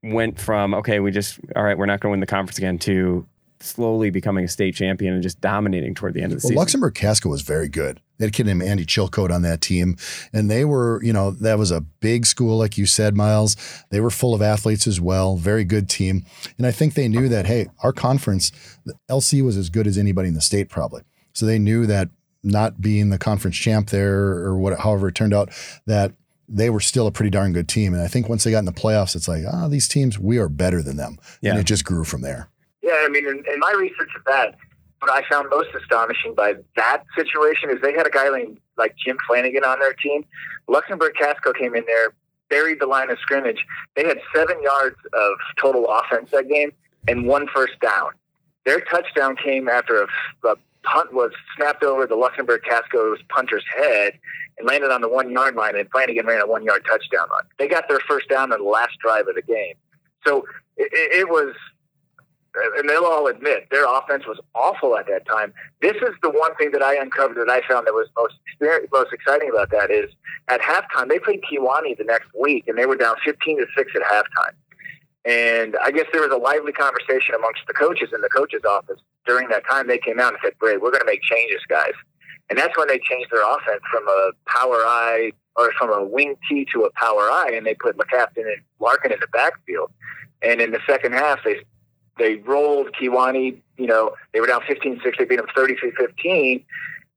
[0.02, 2.78] went from, okay, we just, all right, we're not going to win the conference again
[2.78, 3.26] to
[3.60, 6.56] slowly becoming a state champion and just dominating toward the end of the well, season?
[6.56, 8.00] Luxembourg Casco was very good.
[8.18, 9.96] They had a kid named Andy Chilcote on that team,
[10.32, 13.56] and they were, you know, that was a big school, like you said, Miles.
[13.90, 15.36] They were full of athletes as well.
[15.36, 16.24] Very good team,
[16.56, 18.52] and I think they knew that hey, our conference,
[18.86, 21.02] the LC was as good as anybody in the state probably.
[21.34, 22.08] So they knew that
[22.46, 25.50] not being the conference champ there or what, however it turned out,
[25.86, 26.12] that
[26.48, 27.92] they were still a pretty darn good team.
[27.92, 30.38] And I think once they got in the playoffs, it's like, ah, these teams, we
[30.38, 31.50] are better than them, Yeah.
[31.50, 32.48] and it just grew from there.
[32.82, 34.54] Yeah, I mean, in, in my research of that,
[35.00, 38.94] what I found most astonishing by that situation is they had a guy named like
[38.96, 40.24] Jim Flanagan on their team.
[40.68, 42.12] Luxembourg Casco came in there,
[42.48, 43.58] buried the line of scrimmage.
[43.96, 46.70] They had seven yards of total offense that game
[47.08, 48.10] and one first down.
[48.64, 50.06] Their touchdown came after a,
[50.48, 50.54] a
[50.86, 54.14] punt was snapped over the Luxembourg Casco's punter's head
[54.58, 57.44] and landed on the one yard line, and Flanagan ran a one yard touchdown run.
[57.58, 59.74] They got their first down on the last drive of the game.
[60.26, 60.44] So
[60.76, 61.54] it, it, was
[62.78, 65.52] and they'll all admit their offense was awful at that time.
[65.82, 68.34] This is the one thing that I uncovered that I found that was most
[68.92, 70.10] most exciting about that is
[70.48, 73.92] at halftime they played Kewaunee the next week and they were down 15 to six
[73.94, 74.54] at halftime.
[75.26, 79.00] And I guess there was a lively conversation amongst the coaches in the coaches' office
[79.26, 79.88] during that time.
[79.88, 81.94] They came out and said, "Great, we're going to make changes, guys."
[82.48, 86.36] And that's when they changed their offense from a power I or from a wing
[86.48, 89.90] T to a power I, and they put McCafferty and Larkin in the backfield.
[90.42, 91.56] And in the second half, they
[92.18, 93.58] they rolled Kewaunee.
[93.78, 95.18] You know, they were down 15-6.
[95.18, 96.64] They beat them 33-15.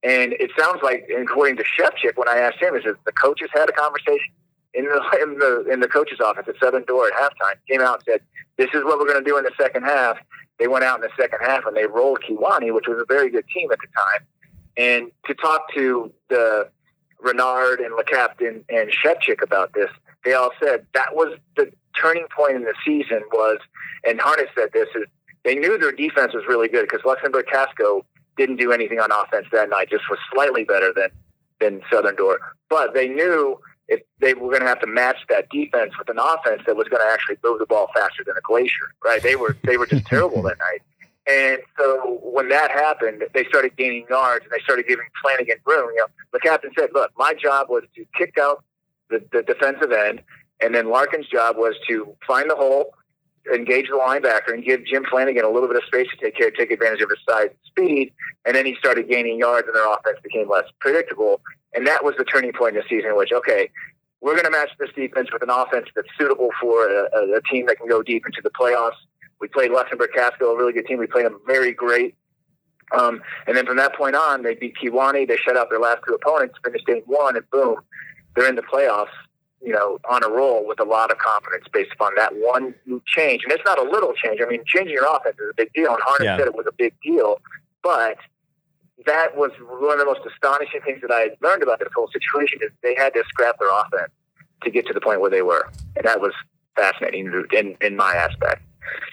[0.01, 3.49] And it sounds like, according to Shevchik, when I asked him, is that the coaches
[3.53, 4.33] had a conversation
[4.73, 7.55] in the in the in the coach's office at Southern Door at halftime.
[7.69, 8.21] Came out and said,
[8.57, 10.17] "This is what we're going to do in the second half."
[10.57, 13.29] They went out in the second half and they rolled Kewaunee, which was a very
[13.29, 14.27] good team at the time.
[14.75, 16.69] And to talk to the
[17.19, 19.89] Renard and LeCaptain and Shevchik about this,
[20.25, 23.59] they all said that was the turning point in the season was,
[24.05, 25.05] and Harness said this, is
[25.43, 28.05] they knew their defense was really good because Luxembourg Casco
[28.37, 31.09] didn't do anything on offense that night, just was slightly better than,
[31.59, 32.39] than Southern Door.
[32.69, 36.19] But they knew if they were going to have to match that defense with an
[36.19, 39.21] offense that was going to actually move the ball faster than a glacier, right?
[39.21, 40.81] They were, they were just terrible that night.
[41.27, 45.91] And so when that happened, they started gaining yards and they started giving Flanagan room.
[45.95, 48.63] You know, LeCaptain said, "Look, my job was to kick out
[49.11, 50.23] the, the defensive end,
[50.59, 52.95] and then Larkin's job was to find the hole,
[53.53, 56.51] engage the linebacker, and give Jim Flanagan a little bit of space to take care,
[56.51, 58.13] take advantage of his size and speed.
[58.45, 61.41] And then he started gaining yards, and their offense became less predictable.
[61.73, 63.69] And that was the turning point in the season, in which okay,
[64.21, 67.67] we're going to match this defense with an offense that's suitable for a, a, team
[67.67, 68.99] that can go deep into the playoffs
[69.39, 70.99] we played Luxembourg Casco, a really good team.
[70.99, 72.15] We played them very great.
[72.97, 75.27] Um, and then from that point on, they beat Kewaunee.
[75.27, 77.75] They shut out their last two opponents, finished game one, and boom,
[78.35, 79.07] they're in the playoffs.
[79.61, 82.73] You know, on a roll with a lot of confidence based upon that one
[83.05, 83.43] change.
[83.43, 84.39] And it's not a little change.
[84.41, 85.91] I mean, changing your offense is a big deal.
[85.91, 86.37] And Harness yeah.
[86.37, 87.41] said it was a big deal,
[87.83, 88.17] but
[89.05, 92.59] that was one of the most astonishing things that I learned about this whole situation
[92.61, 94.11] is they had to scrap their offense
[94.63, 96.33] to get to the point where they were, and that was
[96.75, 98.61] fascinating in in my aspect.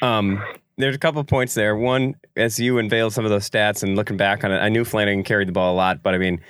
[0.02, 0.42] Um,
[0.76, 1.76] there's a couple points there.
[1.76, 4.84] One, as you unveiled some of those stats and looking back on it, I knew
[4.84, 6.40] Flanagan carried the ball a lot, but I mean,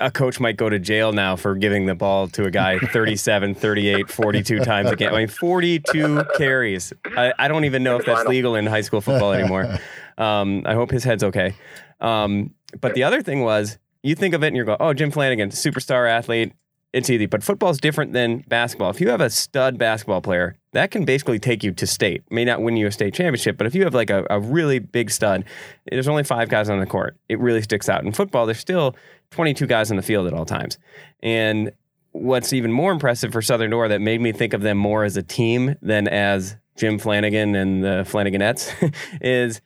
[0.00, 3.54] a coach might go to jail now for giving the ball to a guy 37,
[3.54, 5.12] 38, 42 times a game.
[5.12, 6.92] I mean, 42 carries.
[7.16, 9.78] I, I don't even know if that's legal in high school football anymore.
[10.18, 11.54] Um, I hope his head's okay.
[12.00, 15.10] Um, but the other thing was, you think of it and you're going, oh, Jim
[15.10, 16.54] Flanagan, superstar athlete,
[16.92, 17.26] it's easy.
[17.26, 18.90] But football is different than basketball.
[18.90, 22.22] If you have a stud basketball player, that can basically take you to state.
[22.30, 24.78] May not win you a state championship, but if you have like a, a really
[24.78, 25.44] big stud,
[25.90, 27.16] there's only five guys on the court.
[27.28, 28.04] It really sticks out.
[28.04, 28.96] In football, there's still
[29.30, 30.78] 22 guys on the field at all times.
[31.22, 31.72] And
[32.12, 35.16] what's even more impressive for Southern Door that made me think of them more as
[35.16, 39.60] a team than as Jim Flanagan and the Flanaganettes is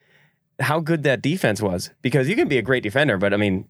[0.58, 1.90] how good that defense was.
[2.02, 3.68] Because you can be a great defender, but I mean,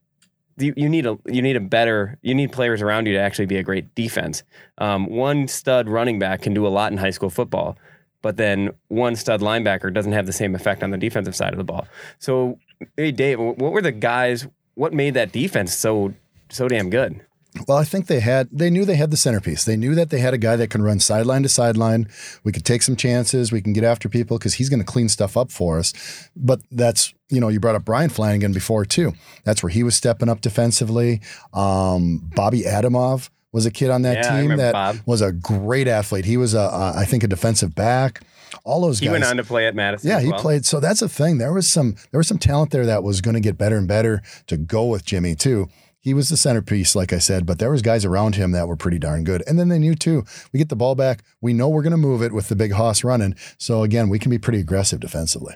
[0.62, 3.46] you, you need a you need a better you need players around you to actually
[3.46, 4.42] be a great defense.
[4.78, 7.76] Um, one stud running back can do a lot in high school football,
[8.22, 11.58] but then one stud linebacker doesn't have the same effect on the defensive side of
[11.58, 11.86] the ball.
[12.18, 12.58] So,
[12.96, 14.46] hey Dave, what were the guys?
[14.74, 16.14] What made that defense so
[16.48, 17.20] so damn good?
[17.66, 19.64] Well, I think they had they knew they had the centerpiece.
[19.64, 22.08] They knew that they had a guy that can run sideline to sideline.
[22.44, 23.50] We could take some chances.
[23.50, 26.28] We can get after people because he's going to clean stuff up for us.
[26.36, 29.14] But that's you know you brought up Brian Flanagan before too.
[29.44, 31.22] That's where he was stepping up defensively.
[31.52, 34.98] Um, Bobby Adamov was a kid on that yeah, team that Bob.
[35.04, 36.26] was a great athlete.
[36.26, 38.22] He was a, a I think a defensive back.
[38.62, 39.06] All those guys.
[39.06, 40.08] He went on to play at Madison.
[40.08, 40.40] Yeah, he well.
[40.40, 40.66] played.
[40.66, 41.38] So that's a thing.
[41.38, 43.88] There was some there was some talent there that was going to get better and
[43.88, 45.68] better to go with Jimmy too
[46.00, 48.76] he was the centerpiece, like I said, but there was guys around him that were
[48.76, 49.42] pretty darn good.
[49.46, 51.22] And then they knew too, we get the ball back.
[51.40, 53.34] We know we're going to move it with the big hoss running.
[53.58, 55.54] So again, we can be pretty aggressive defensively.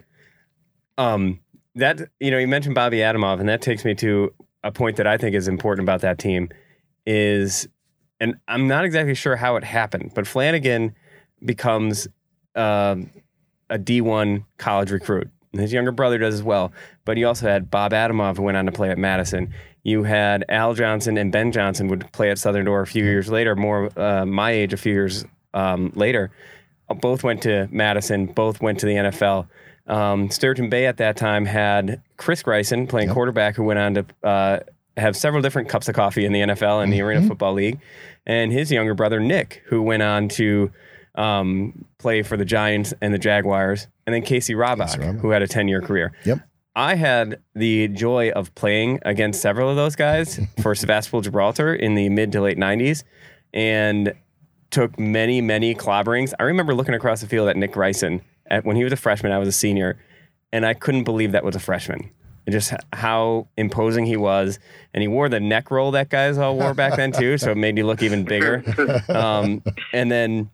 [0.98, 1.40] Um,
[1.74, 5.06] that, you know, you mentioned Bobby Adamov, and that takes me to a point that
[5.06, 6.50] I think is important about that team
[7.06, 7.66] is,
[8.20, 10.94] and I'm not exactly sure how it happened, but Flanagan
[11.44, 12.06] becomes
[12.54, 13.10] um,
[13.70, 15.30] a D1 college recruit.
[15.52, 16.72] His younger brother does as well,
[17.04, 19.52] but he also had Bob Adamov who went on to play at Madison.
[19.84, 23.28] You had Al Johnson and Ben Johnson would play at Southern Door a few years
[23.28, 26.30] later, more uh, my age, a few years um, later.
[26.88, 28.26] Both went to Madison.
[28.26, 29.46] Both went to the NFL.
[29.86, 33.14] Um, Sturgeon Bay at that time had Chris Greisen playing yep.
[33.14, 34.58] quarterback, who went on to uh,
[34.96, 37.06] have several different cups of coffee in the NFL and the mm-hmm.
[37.06, 37.80] Arena Football League,
[38.26, 40.70] and his younger brother Nick, who went on to
[41.14, 45.46] um, play for the Giants and the Jaguars, and then Casey Rabach, who had a
[45.46, 46.12] 10 year career.
[46.24, 46.40] Yep.
[46.76, 51.94] I had the joy of playing against several of those guys for Sevastopol Gibraltar in
[51.94, 53.04] the mid to late 90s
[53.52, 54.14] and
[54.70, 56.32] took many, many clobberings.
[56.40, 59.30] I remember looking across the field at Nick Greisen at, when he was a freshman.
[59.30, 59.98] I was a senior,
[60.52, 62.10] and I couldn't believe that was a freshman.
[62.46, 64.58] And just how imposing he was,
[64.92, 67.56] and he wore the neck roll that guys all wore back then too, so it
[67.56, 68.62] made you look even bigger.
[69.08, 70.50] Um, and then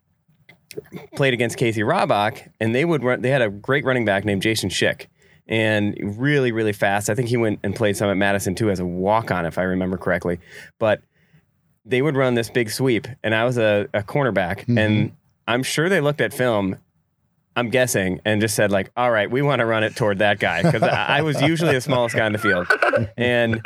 [1.16, 3.22] played against Casey Rabach, and they would run.
[3.22, 5.06] They had a great running back named Jason Schick,
[5.50, 7.10] and really, really fast.
[7.10, 9.58] I think he went and played some at Madison too as a walk on, if
[9.58, 10.38] I remember correctly.
[10.78, 11.02] But
[11.84, 14.78] they would run this big sweep, and I was a, a cornerback, mm-hmm.
[14.78, 15.12] and
[15.46, 16.78] I'm sure they looked at film.
[17.56, 20.38] I'm guessing, and just said like, "All right, we want to run it toward that
[20.38, 22.68] guy," because I, I was usually the smallest guy on the field,
[23.18, 23.60] and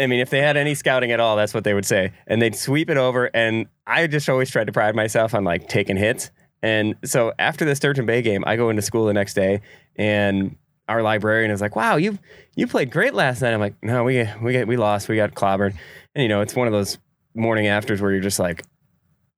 [0.00, 2.12] I mean, if they had any scouting at all, that's what they would say.
[2.26, 3.30] And they'd sweep it over.
[3.34, 6.30] And I just always tried to pride myself on like taking hits.
[6.62, 9.60] And so after the Sturgeon Bay game, I go into school the next day
[9.96, 10.56] and
[10.90, 12.18] our librarian is like, wow, you
[12.56, 13.54] you played great last night.
[13.54, 15.08] I'm like, no, we we we lost.
[15.08, 15.74] We got clobbered.
[16.14, 16.98] And you know, it's one of those
[17.34, 18.64] morning afters where you're just like,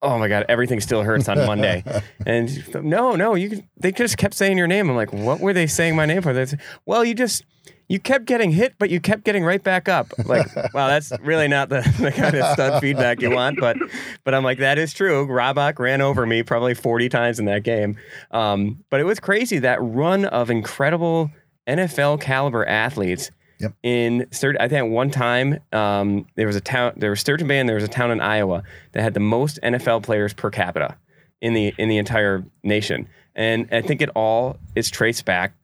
[0.00, 1.84] oh my god, everything still hurts on Monday.
[2.26, 4.88] and no, no, you can, they just kept saying your name.
[4.88, 6.32] I'm like, what were they saying my name for?
[6.32, 7.44] They said, well, you just
[7.92, 10.12] you kept getting hit, but you kept getting right back up.
[10.24, 13.60] Like, wow, that's really not the, the kind of stud feedback you want.
[13.60, 13.76] But
[14.24, 15.26] but I'm like, that is true.
[15.26, 17.98] Rabach ran over me probably 40 times in that game.
[18.30, 21.30] Um, but it was crazy that run of incredible
[21.66, 23.30] NFL caliber athletes.
[23.60, 23.74] Yep.
[23.84, 27.46] In Sturgeon, I think at one time um, there was a town, there was Sturgeon
[27.46, 30.50] Bay, and there was a town in Iowa that had the most NFL players per
[30.50, 30.96] capita
[31.40, 33.08] in the in the entire nation.
[33.36, 35.54] And I think it all is traced back,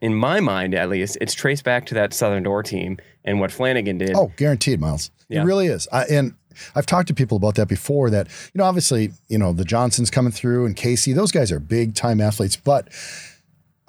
[0.00, 3.50] in my mind at least, it's traced back to that Southern Door team and what
[3.50, 4.14] Flanagan did.
[4.14, 5.10] Oh, guaranteed, Miles.
[5.28, 5.42] Yeah.
[5.42, 5.88] It really is.
[5.92, 6.34] I, and
[6.74, 8.10] I've talked to people about that before.
[8.10, 11.60] That you know, obviously, you know, the Johnsons coming through and Casey; those guys are
[11.60, 12.56] big time athletes.
[12.56, 12.88] But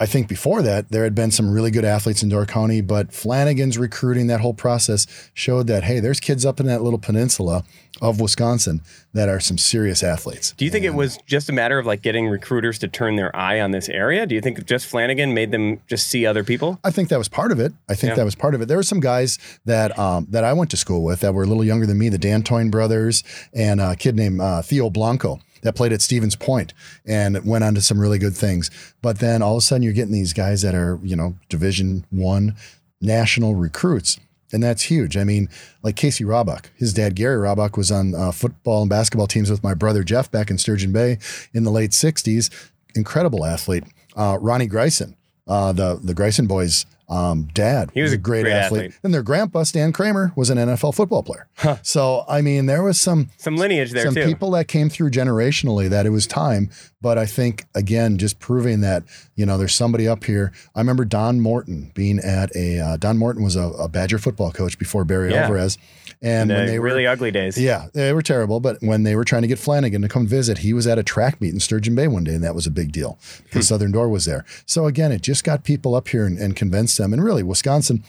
[0.01, 2.79] I think before that, there had been some really good athletes in Door County.
[2.81, 6.99] But Flanagan's recruiting, that whole process showed that hey, there's kids up in that little
[6.99, 7.63] peninsula
[8.01, 8.81] of Wisconsin
[9.13, 10.53] that are some serious athletes.
[10.55, 13.35] Do you think it was just a matter of like getting recruiters to turn their
[13.35, 14.25] eye on this area?
[14.25, 16.79] Do you think just Flanagan made them just see other people?
[16.83, 17.73] I think that was part of it.
[17.89, 18.15] I think Yeah.
[18.15, 18.67] that was part of it.
[18.69, 21.47] There were some guys that um, that I went to school with that were a
[21.47, 25.76] little younger than me, the Dantoin brothers and a kid named uh, Theo Blanco that
[25.76, 26.74] played at Stevens Point
[27.06, 28.69] and went on to some really good things.
[29.02, 32.06] But then all of a sudden you're getting these guys that are, you know, Division
[32.10, 32.56] One
[33.02, 34.19] national recruits.
[34.52, 35.15] And that's huge.
[35.15, 35.48] I mean,
[35.84, 39.63] like Casey Rabach, his dad Gary Rabach was on uh, football and basketball teams with
[39.63, 41.19] my brother Jeff back in Sturgeon Bay
[41.54, 42.50] in the late '60s.
[42.95, 43.84] Incredible athlete.
[44.15, 45.15] Uh, Ronnie Greisen,
[45.48, 48.82] uh, the the Greisen boys' um, dad, He was a great, great athlete.
[48.86, 49.00] athlete.
[49.04, 51.48] and their grandpa Stan Kramer was an NFL football player.
[51.82, 54.26] So I mean, there was some Some lineage there some too.
[54.26, 56.69] people that came through generationally that it was time.
[57.01, 59.03] But I think again, just proving that
[59.35, 60.51] you know there's somebody up here.
[60.75, 64.51] I remember Don Morton being at a uh, Don Morton was a, a Badger football
[64.51, 65.43] coach before Barry Yeah.
[65.43, 65.77] Alvarez,
[66.21, 67.57] and in when the they really were ugly days.
[67.57, 68.59] yeah they were terrible.
[68.59, 71.03] But when they were trying to get Flanagan to come visit, he was at a
[71.03, 73.91] track meet in Sturgeon Bay one day, and that was a big deal because Southern
[73.93, 74.43] Door was there.
[74.65, 77.13] So again, it just got people up here and, and convinced them.
[77.13, 78.03] And really, Wisconsin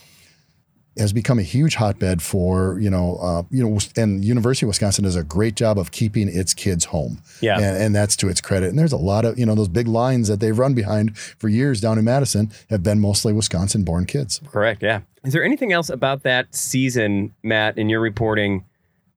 [0.97, 5.03] has become a huge hotbed for you know uh, you know and University of Wisconsin
[5.05, 7.57] does a great job of keeping its kids home Yeah.
[7.59, 9.87] and, and that's to its credit and there's a lot of you know those big
[9.87, 14.05] lines that they've run behind for years down in Madison have been mostly Wisconsin born
[14.05, 14.83] kids Correct.
[14.83, 15.01] Yeah.
[15.23, 18.65] Is there anything else about that season, Matt, in your reporting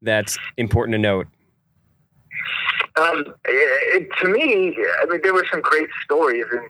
[0.02, 1.26] that's important to note?
[2.96, 6.68] Um, it, to me, I mean, there were some great stories, and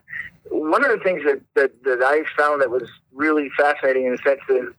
[0.50, 4.18] one of the things that, that, that I found that was really fascinating in the
[4.18, 4.72] sense that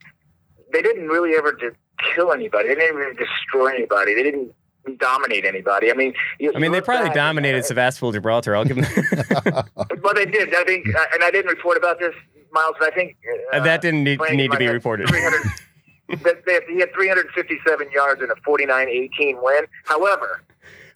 [0.75, 1.75] they didn't really ever just
[2.13, 2.69] kill anybody.
[2.69, 4.13] They didn't even destroy anybody.
[4.13, 4.53] They didn't
[4.99, 5.89] dominate anybody.
[5.89, 8.55] I mean, you, I mean, they probably back- dominated Sevastopol Gibraltar.
[8.55, 8.85] I'll give them.
[10.03, 10.53] Well, they did.
[10.53, 12.13] I think, and I didn't report about this,
[12.51, 12.75] Miles.
[12.77, 13.17] But I think
[13.51, 15.07] uh, that didn't need, need to be reported.
[16.09, 19.65] that they, he had 357 yards in a 49-18 win.
[19.85, 20.43] However,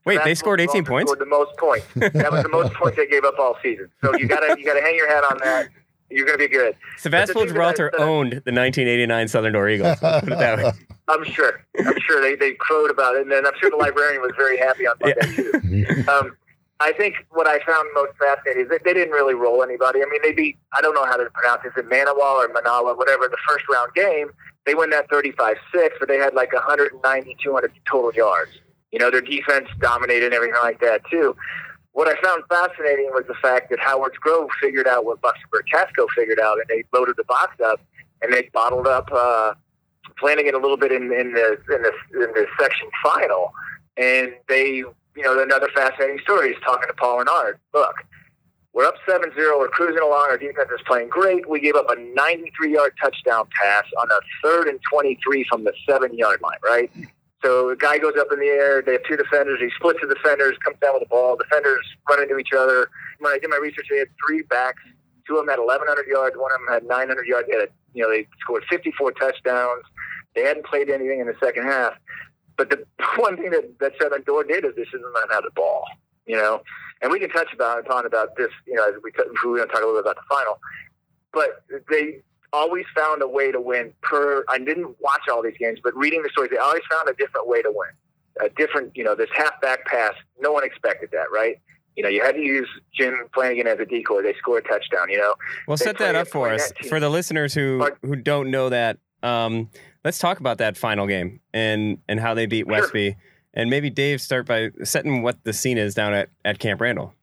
[0.05, 1.09] Wait, they scored 18 points?
[1.11, 1.87] Scored the most points.
[1.95, 3.89] That was the most points they gave up all season.
[4.03, 5.69] So you gotta you gotta hang your hat on that.
[6.11, 6.75] You're gonna be good.
[6.97, 9.99] Sevastopol Gibraltar that owned the 1989 Southern Door Eagles.
[9.99, 10.71] Put it that way.
[11.07, 11.63] I'm sure.
[11.85, 14.57] I'm sure they, they crowed about it, and then I'm sure the librarian was very
[14.57, 16.09] happy on Monday too.
[16.09, 16.35] Um,
[16.81, 20.01] I think what I found most fascinating is that they didn't really roll anybody.
[20.01, 22.47] I mean, they beat I don't know how to pronounce it, is it Manawa or
[22.49, 24.29] Manala, whatever, the first round game.
[24.65, 25.55] They win that 35-6,
[25.99, 28.51] but they had like 190, 200 total yards.
[28.91, 31.35] You know, their defense dominated and everything like that too.
[31.99, 36.07] What I found fascinating was the fact that Howard's Grove figured out what Luxembourg Casco
[36.15, 37.81] figured out, and they loaded the box up
[38.21, 39.53] and they bottled up uh,
[40.23, 43.51] it a little bit in, in the in the in the section final,
[43.97, 47.59] and they you know another fascinating story is talking to Paul Renard.
[47.73, 47.95] Look,
[48.71, 49.35] we're up 7-0.
[49.59, 50.27] We're cruising along.
[50.29, 51.49] Our defense is playing great.
[51.49, 56.39] We gave up a 93-yard touchdown pass on a third and 23 from the seven-yard
[56.41, 56.59] line.
[56.63, 56.89] Right.
[57.43, 58.81] So the guy goes up in the air.
[58.81, 59.59] They have two defenders.
[59.61, 61.37] He splits the defenders, comes down with the ball.
[61.37, 62.89] Defenders run into each other.
[63.19, 64.81] When I did my research, they had three backs.
[65.25, 66.35] Two of them had 1,100 yards.
[66.37, 67.47] One of them had 900 yards.
[67.49, 69.83] They had, you know, they scored 54 touchdowns.
[70.35, 71.93] They hadn't played anything in the second half.
[72.57, 72.83] But the
[73.17, 75.85] one thing that, that Southern Door did is they not have the ball,
[76.25, 76.61] you know.
[77.01, 79.67] And we can touch about upon about this, you know, as we t- we're going
[79.69, 80.59] to talk a little bit about the final.
[81.31, 82.21] But they
[82.53, 86.21] always found a way to win per I didn't watch all these games, but reading
[86.23, 87.89] the stories, they always found a different way to win.
[88.41, 91.57] A different, you know, this halfback pass, no one expected that, right?
[91.97, 94.21] You know, you had to use Jim Flanagan as a decoy.
[94.21, 95.33] They score a touchdown, you know.
[95.67, 96.71] Well, They set that up for us.
[96.87, 99.69] For the listeners who But- who don't know that, um,
[100.05, 102.71] let's talk about that final game and and how they beat Sure.
[102.81, 103.17] Westby.
[103.53, 107.13] And maybe Dave start by setting what the scene is down at, at Camp Randall.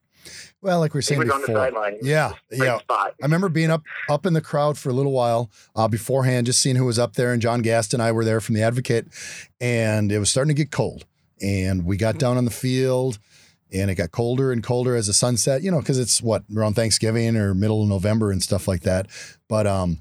[0.66, 1.62] Well, like we were He saying was on the before.
[1.62, 1.98] sideline.
[2.02, 2.78] Yeah, yeah.
[2.80, 3.14] spot.
[3.22, 6.60] I remember being up up in the crowd for a little while uh, beforehand, just
[6.60, 9.06] seeing who was up there, and John Gast and I were there from the Advocate,
[9.60, 11.04] and it was starting to get cold,
[11.40, 13.20] and we got down on the field,
[13.72, 16.42] and it got colder and colder as the sun set, you know, because it's what
[16.56, 19.06] around Thanksgiving or middle of November and stuff like that,
[19.48, 19.98] but um.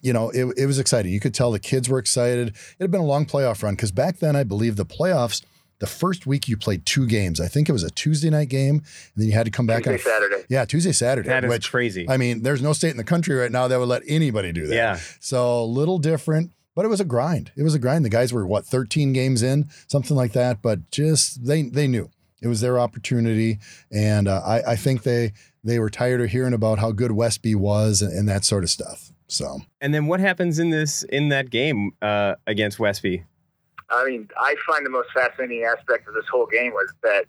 [0.00, 1.12] You know, it, it was exciting.
[1.12, 2.50] You could tell the kids were excited.
[2.50, 5.42] It had been a long playoff run because back then, I believe the playoffs,
[5.80, 7.40] the first week you played two games.
[7.40, 8.84] I think it was a Tuesday night game, and
[9.16, 10.44] then you had to come back Tuesday, on a Saturday.
[10.48, 11.28] yeah, Tuesday, Saturday.
[11.28, 12.08] That is which, crazy.
[12.08, 14.66] I mean, there's no state in the country right now that would let anybody do
[14.66, 14.74] that.
[14.74, 14.98] yeah.
[15.20, 17.52] So a little different, but it was a grind.
[17.56, 18.04] It was a grind.
[18.04, 20.62] The guys were what 13 games in, something like that.
[20.62, 22.10] But just they they knew
[22.40, 23.58] it was their opportunity,
[23.90, 25.32] and uh, I I think they
[25.64, 28.70] they were tired of hearing about how good Westby was and, and that sort of
[28.70, 29.12] stuff.
[29.28, 33.24] So And then what happens in this in that game uh, against Westby?
[33.90, 37.24] I mean, I find the most fascinating aspect of this whole game was that,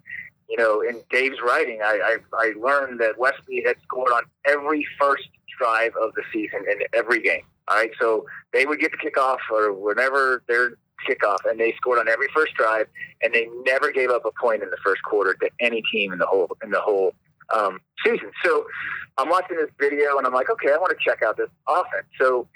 [0.50, 4.86] you know, in Dave's writing, I, I, I learned that Westby had scored on every
[5.00, 7.44] first drive of the season in every game.
[7.68, 10.72] All right, so they would get the kickoff or whenever their
[11.08, 12.88] kickoff, and they scored on every first drive,
[13.22, 16.20] and they never gave up a point in the first quarter to any team in
[16.20, 17.14] the whole in the whole
[17.56, 18.32] um, season.
[18.44, 18.66] So
[19.18, 22.08] I'm watching this video, and I'm like, okay, I want to check out this offense.
[22.20, 22.48] So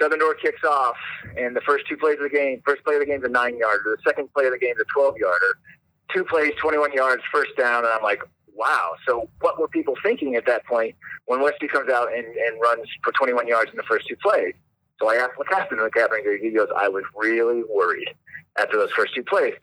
[0.00, 0.96] Southern Door kicks off,
[1.36, 3.28] and the first two plays of the game, first play of the game is a
[3.28, 5.58] nine yarder, the second play of the game is a 12 yarder,
[6.12, 8.22] two plays, 21 yards, first down, and I'm like,
[8.54, 8.92] wow.
[9.06, 10.94] So what were people thinking at that point
[11.26, 14.54] when Westby comes out and, and runs for 21 yards in the first two plays?
[15.00, 18.08] So I asked LeCaptain, and LeCaptain, he goes, I was really worried
[18.58, 19.54] after those first two plays.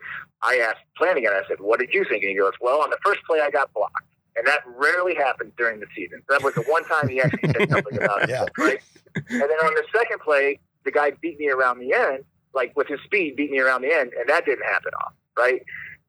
[0.42, 2.22] I asked Flanagan, I said, what did you think?
[2.22, 4.04] And he goes, well, on the first play, I got blocked.
[4.36, 6.22] And that rarely happens during the season.
[6.28, 8.46] That was the one time he actually said something about it, Yeah.
[8.58, 8.78] right?
[9.14, 12.88] And then on the second play, the guy beat me around the end, like with
[12.88, 15.62] his speed, beat me around the end, and that didn't happen off, right?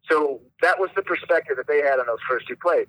[0.10, 2.88] So that was the perspective that they had on those first two plays.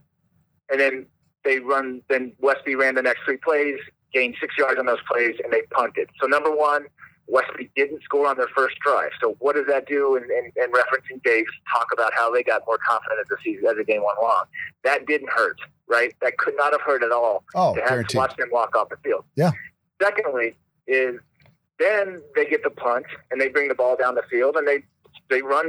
[0.71, 1.07] And then
[1.45, 3.79] they run, then Westby ran the next three plays,
[4.13, 6.09] gained six yards on those plays, and they punted.
[6.21, 6.87] So number one,
[7.27, 9.11] Westby didn't score on their first drive.
[9.21, 10.17] So what does that do?
[10.17, 13.67] And, and, and referencing Dave's talk about how they got more confident as the season
[13.67, 14.45] as the game went along,
[14.85, 15.59] that didn't hurt,
[15.89, 16.15] right?
[16.21, 18.89] That could not have hurt at all oh, to have to watch them walk off
[18.91, 19.25] the field.
[19.37, 19.53] Yeah.
[20.03, 20.57] Secondly,
[20.87, 21.19] is
[21.79, 24.83] then they get the punt and they bring the ball down the field and they
[25.31, 25.65] they run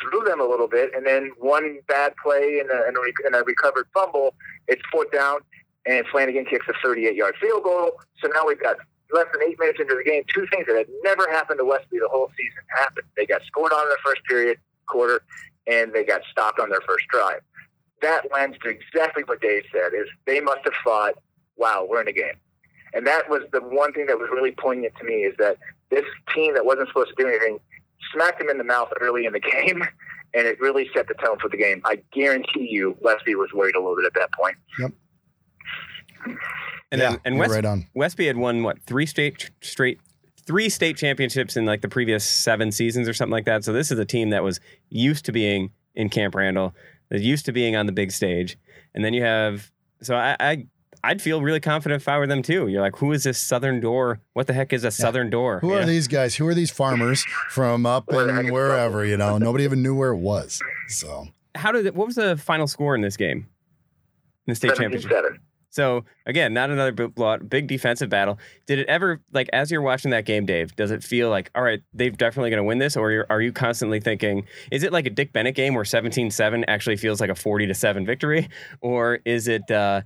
[0.00, 3.36] through them a little bit and then one bad play and a, and a, and
[3.36, 4.34] a recovered fumble,
[4.66, 5.38] it's fourth down
[5.86, 7.92] and Flanagan kicks a 38 yard field goal.
[8.20, 8.76] So now we've got
[9.12, 10.22] less than eight minutes into the game.
[10.32, 13.06] Two things that had never happened to Westby the whole season happened.
[13.16, 15.22] They got scored on in the first period quarter
[15.66, 17.40] and they got stopped on their first drive.
[18.02, 21.14] That lends to exactly what Dave said is they must have thought,
[21.56, 22.34] wow, we're in a game.
[22.92, 25.58] And that was the one thing that was really poignant to me is that
[25.90, 27.58] this team that wasn't supposed to do anything
[28.12, 29.82] smacked them in the mouth early in the game,
[30.34, 31.82] and it really set the tone for the game.
[31.84, 34.56] I guarantee you, Westby was worried a little bit at that point.
[36.92, 37.86] And yeah, then and West, right on.
[37.94, 39.98] Westby had won what three state straight
[40.44, 43.64] three state championships in like the previous seven seasons or something like that.
[43.64, 46.74] So this is a team that was used to being in Camp Randall,
[47.10, 48.58] that used to being on the big stage,
[48.94, 49.70] and then you have
[50.02, 50.36] so I.
[50.40, 50.66] I
[51.02, 52.66] I'd feel really confident if I were them too.
[52.66, 54.20] You're like, who is this Southern Door?
[54.34, 55.60] What the heck is a Southern Door?
[55.60, 56.34] Who You are these guys?
[56.34, 59.02] Who are these farmers from up Where the heck and wherever?
[59.06, 60.60] You know, nobody even knew where it was.
[60.88, 63.48] So How did it, what was the final score in this game?
[64.46, 65.10] In the state championship.
[65.10, 65.40] 7.
[65.70, 68.38] So again, not another big blowout, big defensive battle.
[68.66, 70.74] Did it ever like as you're watching that game, Dave?
[70.76, 73.52] Does it feel like all right, they've definitely going to win this, or you're, you
[73.52, 77.34] constantly thinking, is it like a Dick Bennett game where 17-7 actually feels like a
[77.34, 78.48] 40 to seven victory,
[78.80, 80.02] or is it uh,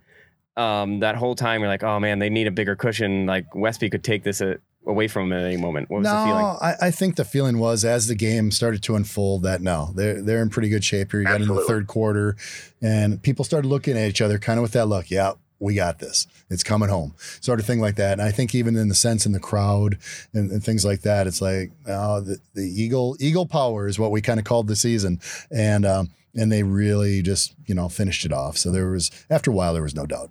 [0.56, 3.26] um, that whole time you're like, oh man, they need a bigger cushion.
[3.26, 5.90] Like Westby could take this uh away from them at any moment.
[5.90, 6.44] What was no, the feeling?
[6.60, 10.22] I, I think the feeling was as the game started to unfold that no, they're
[10.22, 11.20] they're in pretty good shape here.
[11.20, 12.36] You got into the third quarter,
[12.82, 15.10] and people started looking at each other kind of with that look.
[15.10, 15.32] Yeah,
[15.64, 16.26] we got this.
[16.50, 18.12] It's coming home, sort of thing like that.
[18.12, 19.98] And I think even in the sense in the crowd
[20.32, 24.10] and, and things like that, it's like oh, the, the Eagle Eagle Power is what
[24.10, 28.24] we kind of called the season, and um, and they really just you know finished
[28.24, 28.56] it off.
[28.58, 30.30] So there was after a while there was no doubt.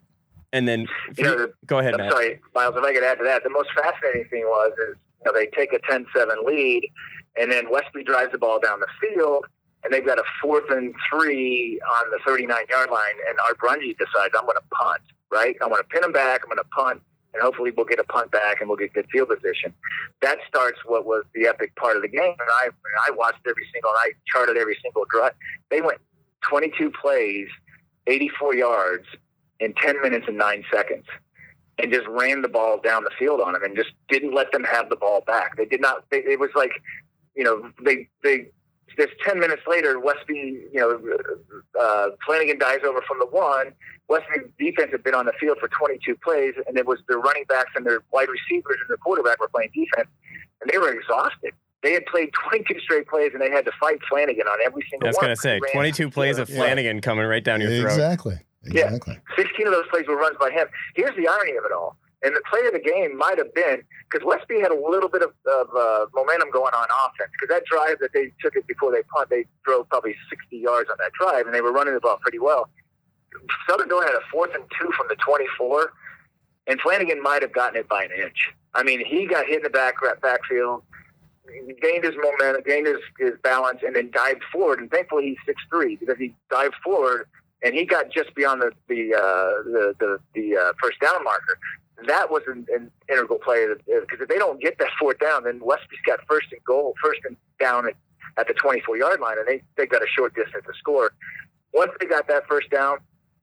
[0.53, 0.85] And then,
[1.17, 2.11] You know, the- go ahead, I'm Matt.
[2.11, 5.31] sorry, Miles, if I could add to that, the most fascinating thing was is you
[5.31, 6.87] know, they take a 10-7 lead,
[7.39, 9.45] and then Westby drives the ball down the field,
[9.83, 14.35] and they've got a fourth and three on the 39-yard line, and Art Brungy decides,
[14.37, 15.01] I'm going to punt,
[15.33, 15.55] right?
[15.61, 17.01] I'm going to pin him back, I'm going to punt,
[17.33, 19.73] and hopefully we'll get a punt back and we'll get good field position.
[20.21, 22.69] That starts what was the epic part of the game, and I,
[23.07, 25.33] I watched every single, I charted every single drive.
[25.69, 25.99] They went
[26.41, 27.47] 22 plays,
[28.07, 29.05] 84 yards,
[29.59, 31.05] in 10 minutes and nine seconds
[31.79, 34.63] and just ran the ball down the field on them and just didn't let them
[34.63, 35.57] have the ball back.
[35.57, 36.71] They did not, they, it was like,
[37.35, 38.47] you know, they, they,
[38.97, 40.99] just 10 minutes later, Westby, you know,
[41.79, 43.73] uh, Flanagan dies over from the one.
[44.09, 47.45] Westby defense had been on the field for 22 plays, and it was their running
[47.47, 50.09] backs and their wide receivers and their quarterback were playing defense,
[50.61, 51.51] and they were exhausted.
[51.81, 55.07] They had played 22 straight plays, and they had to fight Flanagan on every single
[55.07, 56.57] I was going to say, 22 plays of Yeah.
[56.57, 57.91] Flanagan coming right down your throat.
[57.93, 58.35] Exactly.
[58.65, 58.85] Yeah.
[58.85, 59.19] Exactly.
[59.35, 60.67] 16 of those plays were runs by him.
[60.95, 61.97] Here's the irony of it all.
[62.23, 65.21] And the play of the game might have been because Westby had a little bit
[65.21, 68.91] of, of uh, momentum going on offense because that drive that they took it before
[68.91, 71.99] they punt, they drove probably 60 yards on that drive, and they were running the
[71.99, 72.69] ball pretty well.
[73.69, 75.91] Southern Door had a fourth and two from the 24,
[76.67, 78.51] and Flanagan might have gotten it by an inch.
[78.73, 80.83] I mean, he got hit in the back backfield,
[81.81, 84.79] gained his momentum, gained his, his balance, and then dived forward.
[84.79, 87.27] And thankfully, he's six three because he dived forward
[87.63, 91.57] and he got just beyond the the uh, the the, the uh, first down marker.
[92.07, 95.59] That was an, an integral play because if they don't get that fourth down, then
[95.63, 97.95] Westby's got first and goal, first and down at,
[98.37, 101.11] at the 24 yard line, and they they got a short distance to score.
[101.73, 102.97] Once they got that first down,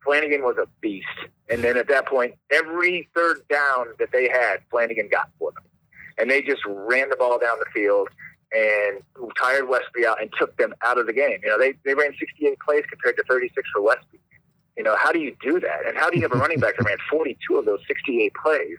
[0.05, 1.07] Flanagan was a beast.
[1.49, 5.65] And then at that point, every third down that they had, Flanagan got for them.
[6.19, 8.09] And they just ran the ball down the field
[8.53, 9.03] and
[9.41, 11.39] tired Westby out and took them out of the game.
[11.43, 14.21] You know, they, they ran 68 plays compared to 36 for Westby.
[14.81, 15.87] You know, how do you do that?
[15.87, 18.79] And how do you have a running back that ran 42 of those 68 plays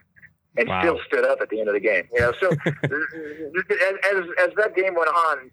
[0.58, 0.82] and Wow.
[0.82, 2.10] still stood up at the end of the game?
[2.12, 5.52] You know, so as, as, that game went on,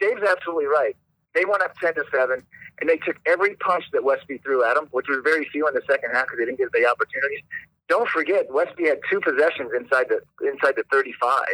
[0.00, 0.96] Dave's absolutely right.
[1.34, 2.42] They went up 10 to 7,
[2.80, 5.74] and they took every punch that Westby threw at them, which was very few in
[5.74, 7.40] the second half because they didn't get the opportunities.
[7.88, 11.44] Don't forget, Westby had two possessions inside the inside the 35,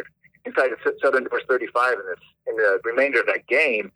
[0.44, 3.90] inside the Southern Doors 35 in this in the remainder of that game.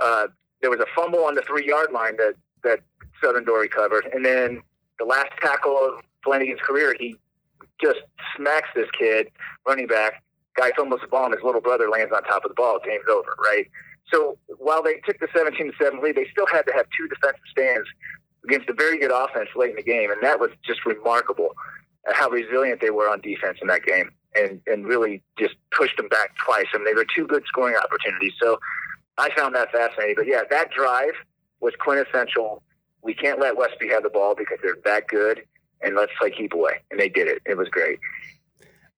[0.00, 0.28] Uh,
[0.60, 2.34] there was a fumble on the three yard line that
[2.64, 2.80] that
[3.22, 4.62] Southern Door recovered, and then
[4.98, 7.16] the last tackle of Flanagan's career, he
[7.80, 8.00] just
[8.36, 9.28] smacks this kid
[9.66, 10.22] running back.
[10.56, 12.78] Guy fumbles the ball, and his little brother lands on top of the ball.
[12.84, 13.68] Game's over, right?
[14.12, 17.08] So while they took the 17 to 7 lead, they still had to have two
[17.08, 17.86] defensive stands
[18.44, 21.54] against a very good offense late in the game, and that was just remarkable
[22.12, 26.08] how resilient they were on defense in that game, and and really just pushed them
[26.08, 26.66] back twice.
[26.72, 28.32] I mean, they were two good scoring opportunities.
[28.40, 28.58] So
[29.18, 30.14] I found that fascinating.
[30.16, 31.14] But yeah, that drive
[31.60, 32.62] was quintessential.
[33.02, 35.42] We can't let Westby have the ball because they're that good,
[35.82, 37.42] and let's play keep away, and they did it.
[37.46, 37.98] It was great.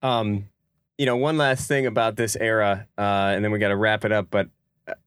[0.03, 0.49] Um,
[0.97, 3.01] you know, one last thing about this era, uh,
[3.35, 4.29] and then we got to wrap it up.
[4.31, 4.49] But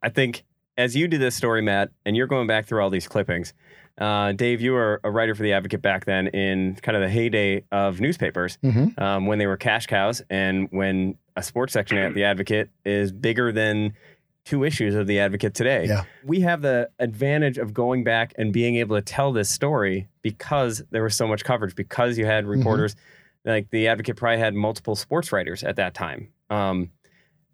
[0.02, 0.44] I think
[0.78, 3.54] as you did this story, Matt, and you're going back through all these clippings,
[3.98, 7.10] uh, Dave, you were a writer for the Advocate back then in kind of the
[7.10, 9.02] heyday of newspapers Mm-hmm.
[9.04, 13.12] um, when they were cash cows, and when a sports section at the Advocate is
[13.12, 13.94] bigger than
[14.46, 15.86] two issues of the Advocate today.
[15.86, 16.04] Yeah.
[16.24, 20.84] We have the advantage of going back and being able to tell this story because
[20.92, 22.96] there was so much coverage, because you had reporters
[23.46, 26.32] like the Advocate probably had multiple sports writers at that time.
[26.50, 26.92] Um,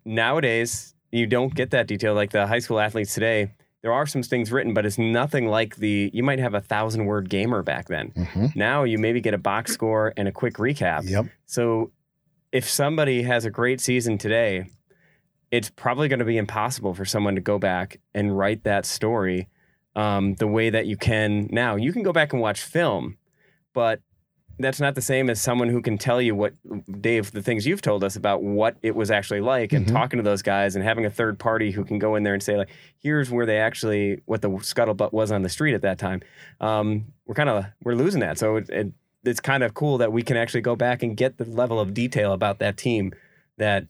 [0.05, 3.51] nowadays, you don't get that detail like the high school athletes today.
[3.83, 7.05] There are some things written, but it's nothing like the you might have a thousand
[7.05, 8.11] word gamer back then.
[8.11, 8.47] Mm-hmm.
[8.55, 11.07] Now you maybe get a box score and a quick recap.
[11.07, 11.27] Yep.
[11.45, 11.91] So
[12.51, 14.65] if somebody has a great season today,
[15.51, 19.47] it's probably going to be impossible for someone to go back and write that story
[19.95, 21.75] um, the way that you can now.
[21.75, 23.17] You can go back and watch film,
[23.73, 24.01] but
[24.59, 26.53] that's not the same as someone who can tell you what
[26.99, 29.91] Dave the things you've told us about what it was actually like and Mhm.
[29.93, 32.41] talking to those guys and having a third party who can go in there and
[32.41, 35.99] say like here's where they actually what the scuttlebutt was on the street at that
[35.99, 36.21] time
[36.59, 38.91] um, we're kind of we're losing that so it, it,
[39.23, 41.93] it's kind of cool that we can actually go back and get the level of
[41.93, 43.13] detail about that team
[43.57, 43.85] that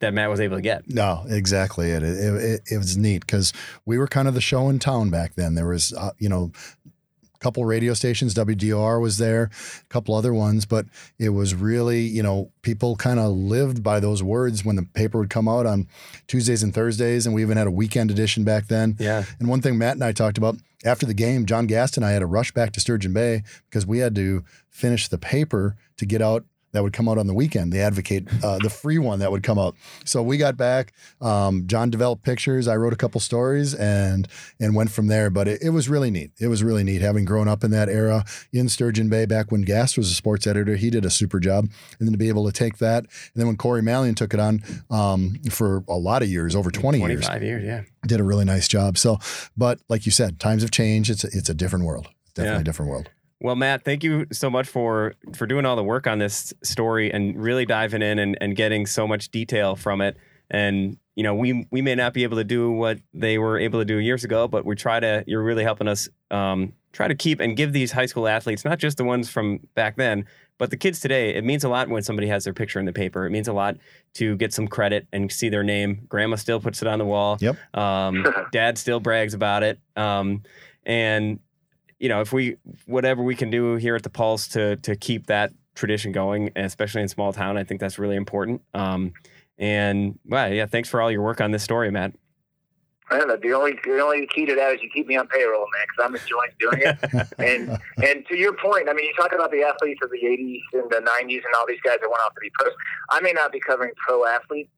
[0.00, 1.90] that Matt was able to get No, exactly.
[1.90, 3.52] It it, it, it was neat because
[3.84, 5.54] we were kind of the show in town back then.
[5.54, 6.52] There was, uh, you know,
[7.40, 8.34] couple radio stations.
[8.34, 10.86] WDOR was there, a couple other ones, but
[11.18, 15.18] it was really, you know, people kind of lived by those words when the paper
[15.18, 15.86] would come out on
[16.26, 17.26] Tuesdays and Thursdays.
[17.26, 18.96] And we even had a weekend edition back then.
[18.98, 19.24] Yeah.
[19.38, 22.12] And one thing Matt and I talked about after the game, John Gaston and I
[22.12, 26.06] had to rush back to Sturgeon Bay because we had to finish the paper to
[26.06, 27.72] get out that would come out on the weekend.
[27.72, 29.74] The Advocate, uh, the free one that would come out.
[30.04, 30.92] So we got back.
[31.20, 32.68] Um, John developed pictures.
[32.68, 34.28] I wrote a couple stories and
[34.60, 35.30] and went from there.
[35.30, 36.32] But it, it, was really neat.
[36.40, 39.62] It was really neat having grown up in that era in Sturgeon Bay back when
[39.62, 40.76] Gast was a sports editor.
[40.76, 41.64] He did a super job,
[41.98, 44.40] and then to be able to take that, and then when Corey Mallion took it
[44.40, 48.24] on um, for a lot of years, over twenty 25 years, years, yeah, did a
[48.24, 48.98] really nice job.
[48.98, 49.18] So,
[49.56, 51.10] but like you said, times have changed.
[51.10, 52.08] It's a, it's a different world.
[52.34, 52.60] Definitely yeah.
[52.60, 53.10] a different world.
[53.40, 57.12] Well, Matt, thank you so much for for doing all the work on this story
[57.12, 60.16] and really diving in and, and getting so much detail from it.
[60.50, 63.80] And you know, we we may not be able to do what they were able
[63.80, 65.24] to do years ago, but we try to.
[65.26, 68.78] You're really helping us um, try to keep and give these high school athletes, not
[68.78, 70.26] just the ones from back then,
[70.58, 71.34] but the kids today.
[71.34, 73.24] It means a lot when somebody has their picture in the paper.
[73.26, 73.76] It means a lot
[74.14, 76.06] to get some credit and see their name.
[76.08, 77.38] Grandma still puts it on the wall.
[77.40, 77.56] Yep.
[77.74, 79.78] Um, Dad still brags about it.
[79.96, 80.42] Um,
[80.84, 81.38] and
[81.98, 85.26] you know, if we whatever we can do here at the Pulse to to keep
[85.26, 88.62] that tradition going, especially in small town, I think that's really important.
[88.74, 89.12] Um,
[89.58, 92.12] and well, yeah, thanks for all your work on this story, Matt.
[93.10, 95.86] Man, the only the only key to that is you keep me on payroll, man,
[95.88, 97.28] because I'm enjoying doing it.
[97.38, 100.60] and and to your point, I mean, you talk about the athletes of the '80s
[100.74, 102.72] and the '90s and all these guys that went off to be pros.
[103.10, 104.70] I may not be covering pro athletes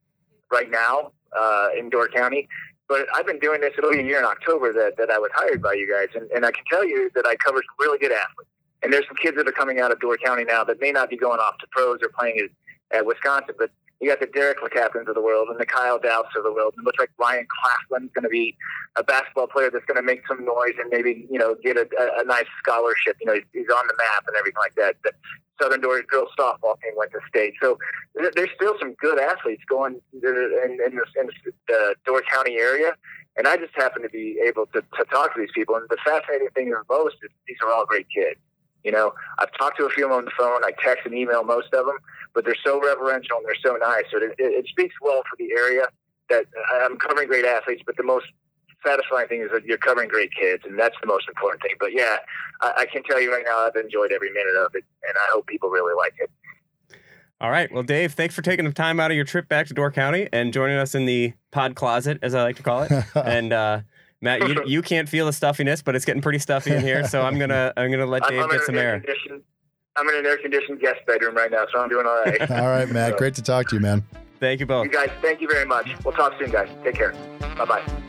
[0.52, 2.48] right now uh, in Door County,
[2.90, 3.72] but I've been doing this.
[3.78, 6.08] It'll be a year in October that, that I was hired by you guys.
[6.20, 8.50] And, and I can tell you that I cover some really good athletes.
[8.82, 11.08] And there's some kids that are coming out of Door County now that may not
[11.08, 12.40] be going off to pros or playing
[12.90, 13.70] at, at Wisconsin, but
[14.00, 16.74] you got the Derek LeCaptains of the world and the Kyle Dowse of the world.
[16.76, 18.56] It looks like Ryan Claflin's going to be
[18.96, 21.86] a basketball player that's going to make some noise and maybe, you know, get a,
[21.96, 23.18] a, a nice scholarship.
[23.20, 24.96] You know, he's, he's on the map and everything like that.
[25.04, 25.12] The
[25.60, 27.54] Southern Door girls softball team went to state.
[27.60, 27.78] So
[28.14, 31.30] there's still some good athletes going in, in, in, in
[31.66, 32.92] the uh, Door County area.
[33.36, 35.76] And I just happen to be able to, to talk to these people.
[35.76, 38.40] And the fascinating thing the most is these are all great kids.
[38.84, 40.64] You know, I've talked to a few of them on the phone.
[40.64, 41.96] I text and email most of them,
[42.34, 44.04] but they're so reverential and they're so nice.
[44.10, 45.86] So it, it, it speaks well for the area
[46.30, 48.26] that uh, I'm covering great athletes, but the most
[48.84, 51.76] satisfying thing is that you're covering great kids, and that's the most important thing.
[51.78, 52.18] But yeah,
[52.60, 55.30] I, I can tell you right now, I've enjoyed every minute of it, and I
[55.32, 56.30] hope people really like it.
[57.40, 57.72] All right.
[57.72, 60.28] Well, Dave, thanks for taking the time out of your trip back to Door County
[60.30, 62.92] and joining us in the pod closet, as I like to call it.
[63.14, 63.80] and uh,
[64.20, 67.06] Matt, you, you can't feel the stuffiness, but it's getting pretty stuffy in here.
[67.08, 69.02] So I'm gonna I'm gonna let Dave get some air.
[69.96, 72.50] I'm in an air conditioned guest bedroom right now, so I'm doing all right.
[72.50, 73.12] all right, Matt.
[73.12, 74.04] So, Great to talk to you, man.
[74.38, 74.86] Thank you both.
[74.86, 75.90] You guys, thank you very much.
[76.04, 76.68] We'll talk soon, guys.
[76.84, 77.12] Take care.
[77.56, 78.02] Bye bye.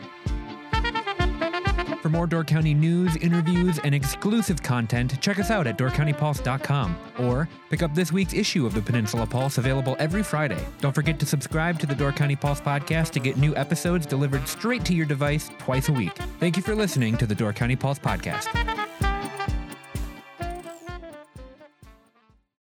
[2.02, 7.48] For more Door County news, interviews, and exclusive content, check us out at doorcountypulse.com or
[7.70, 10.58] pick up this week's issue of the Peninsula Pulse available every Friday.
[10.80, 14.48] Don't forget to subscribe to the Door County Pulse podcast to get new episodes delivered
[14.48, 16.14] straight to your device twice a week.
[16.40, 18.81] Thank you for listening to the Door County Pulse podcast.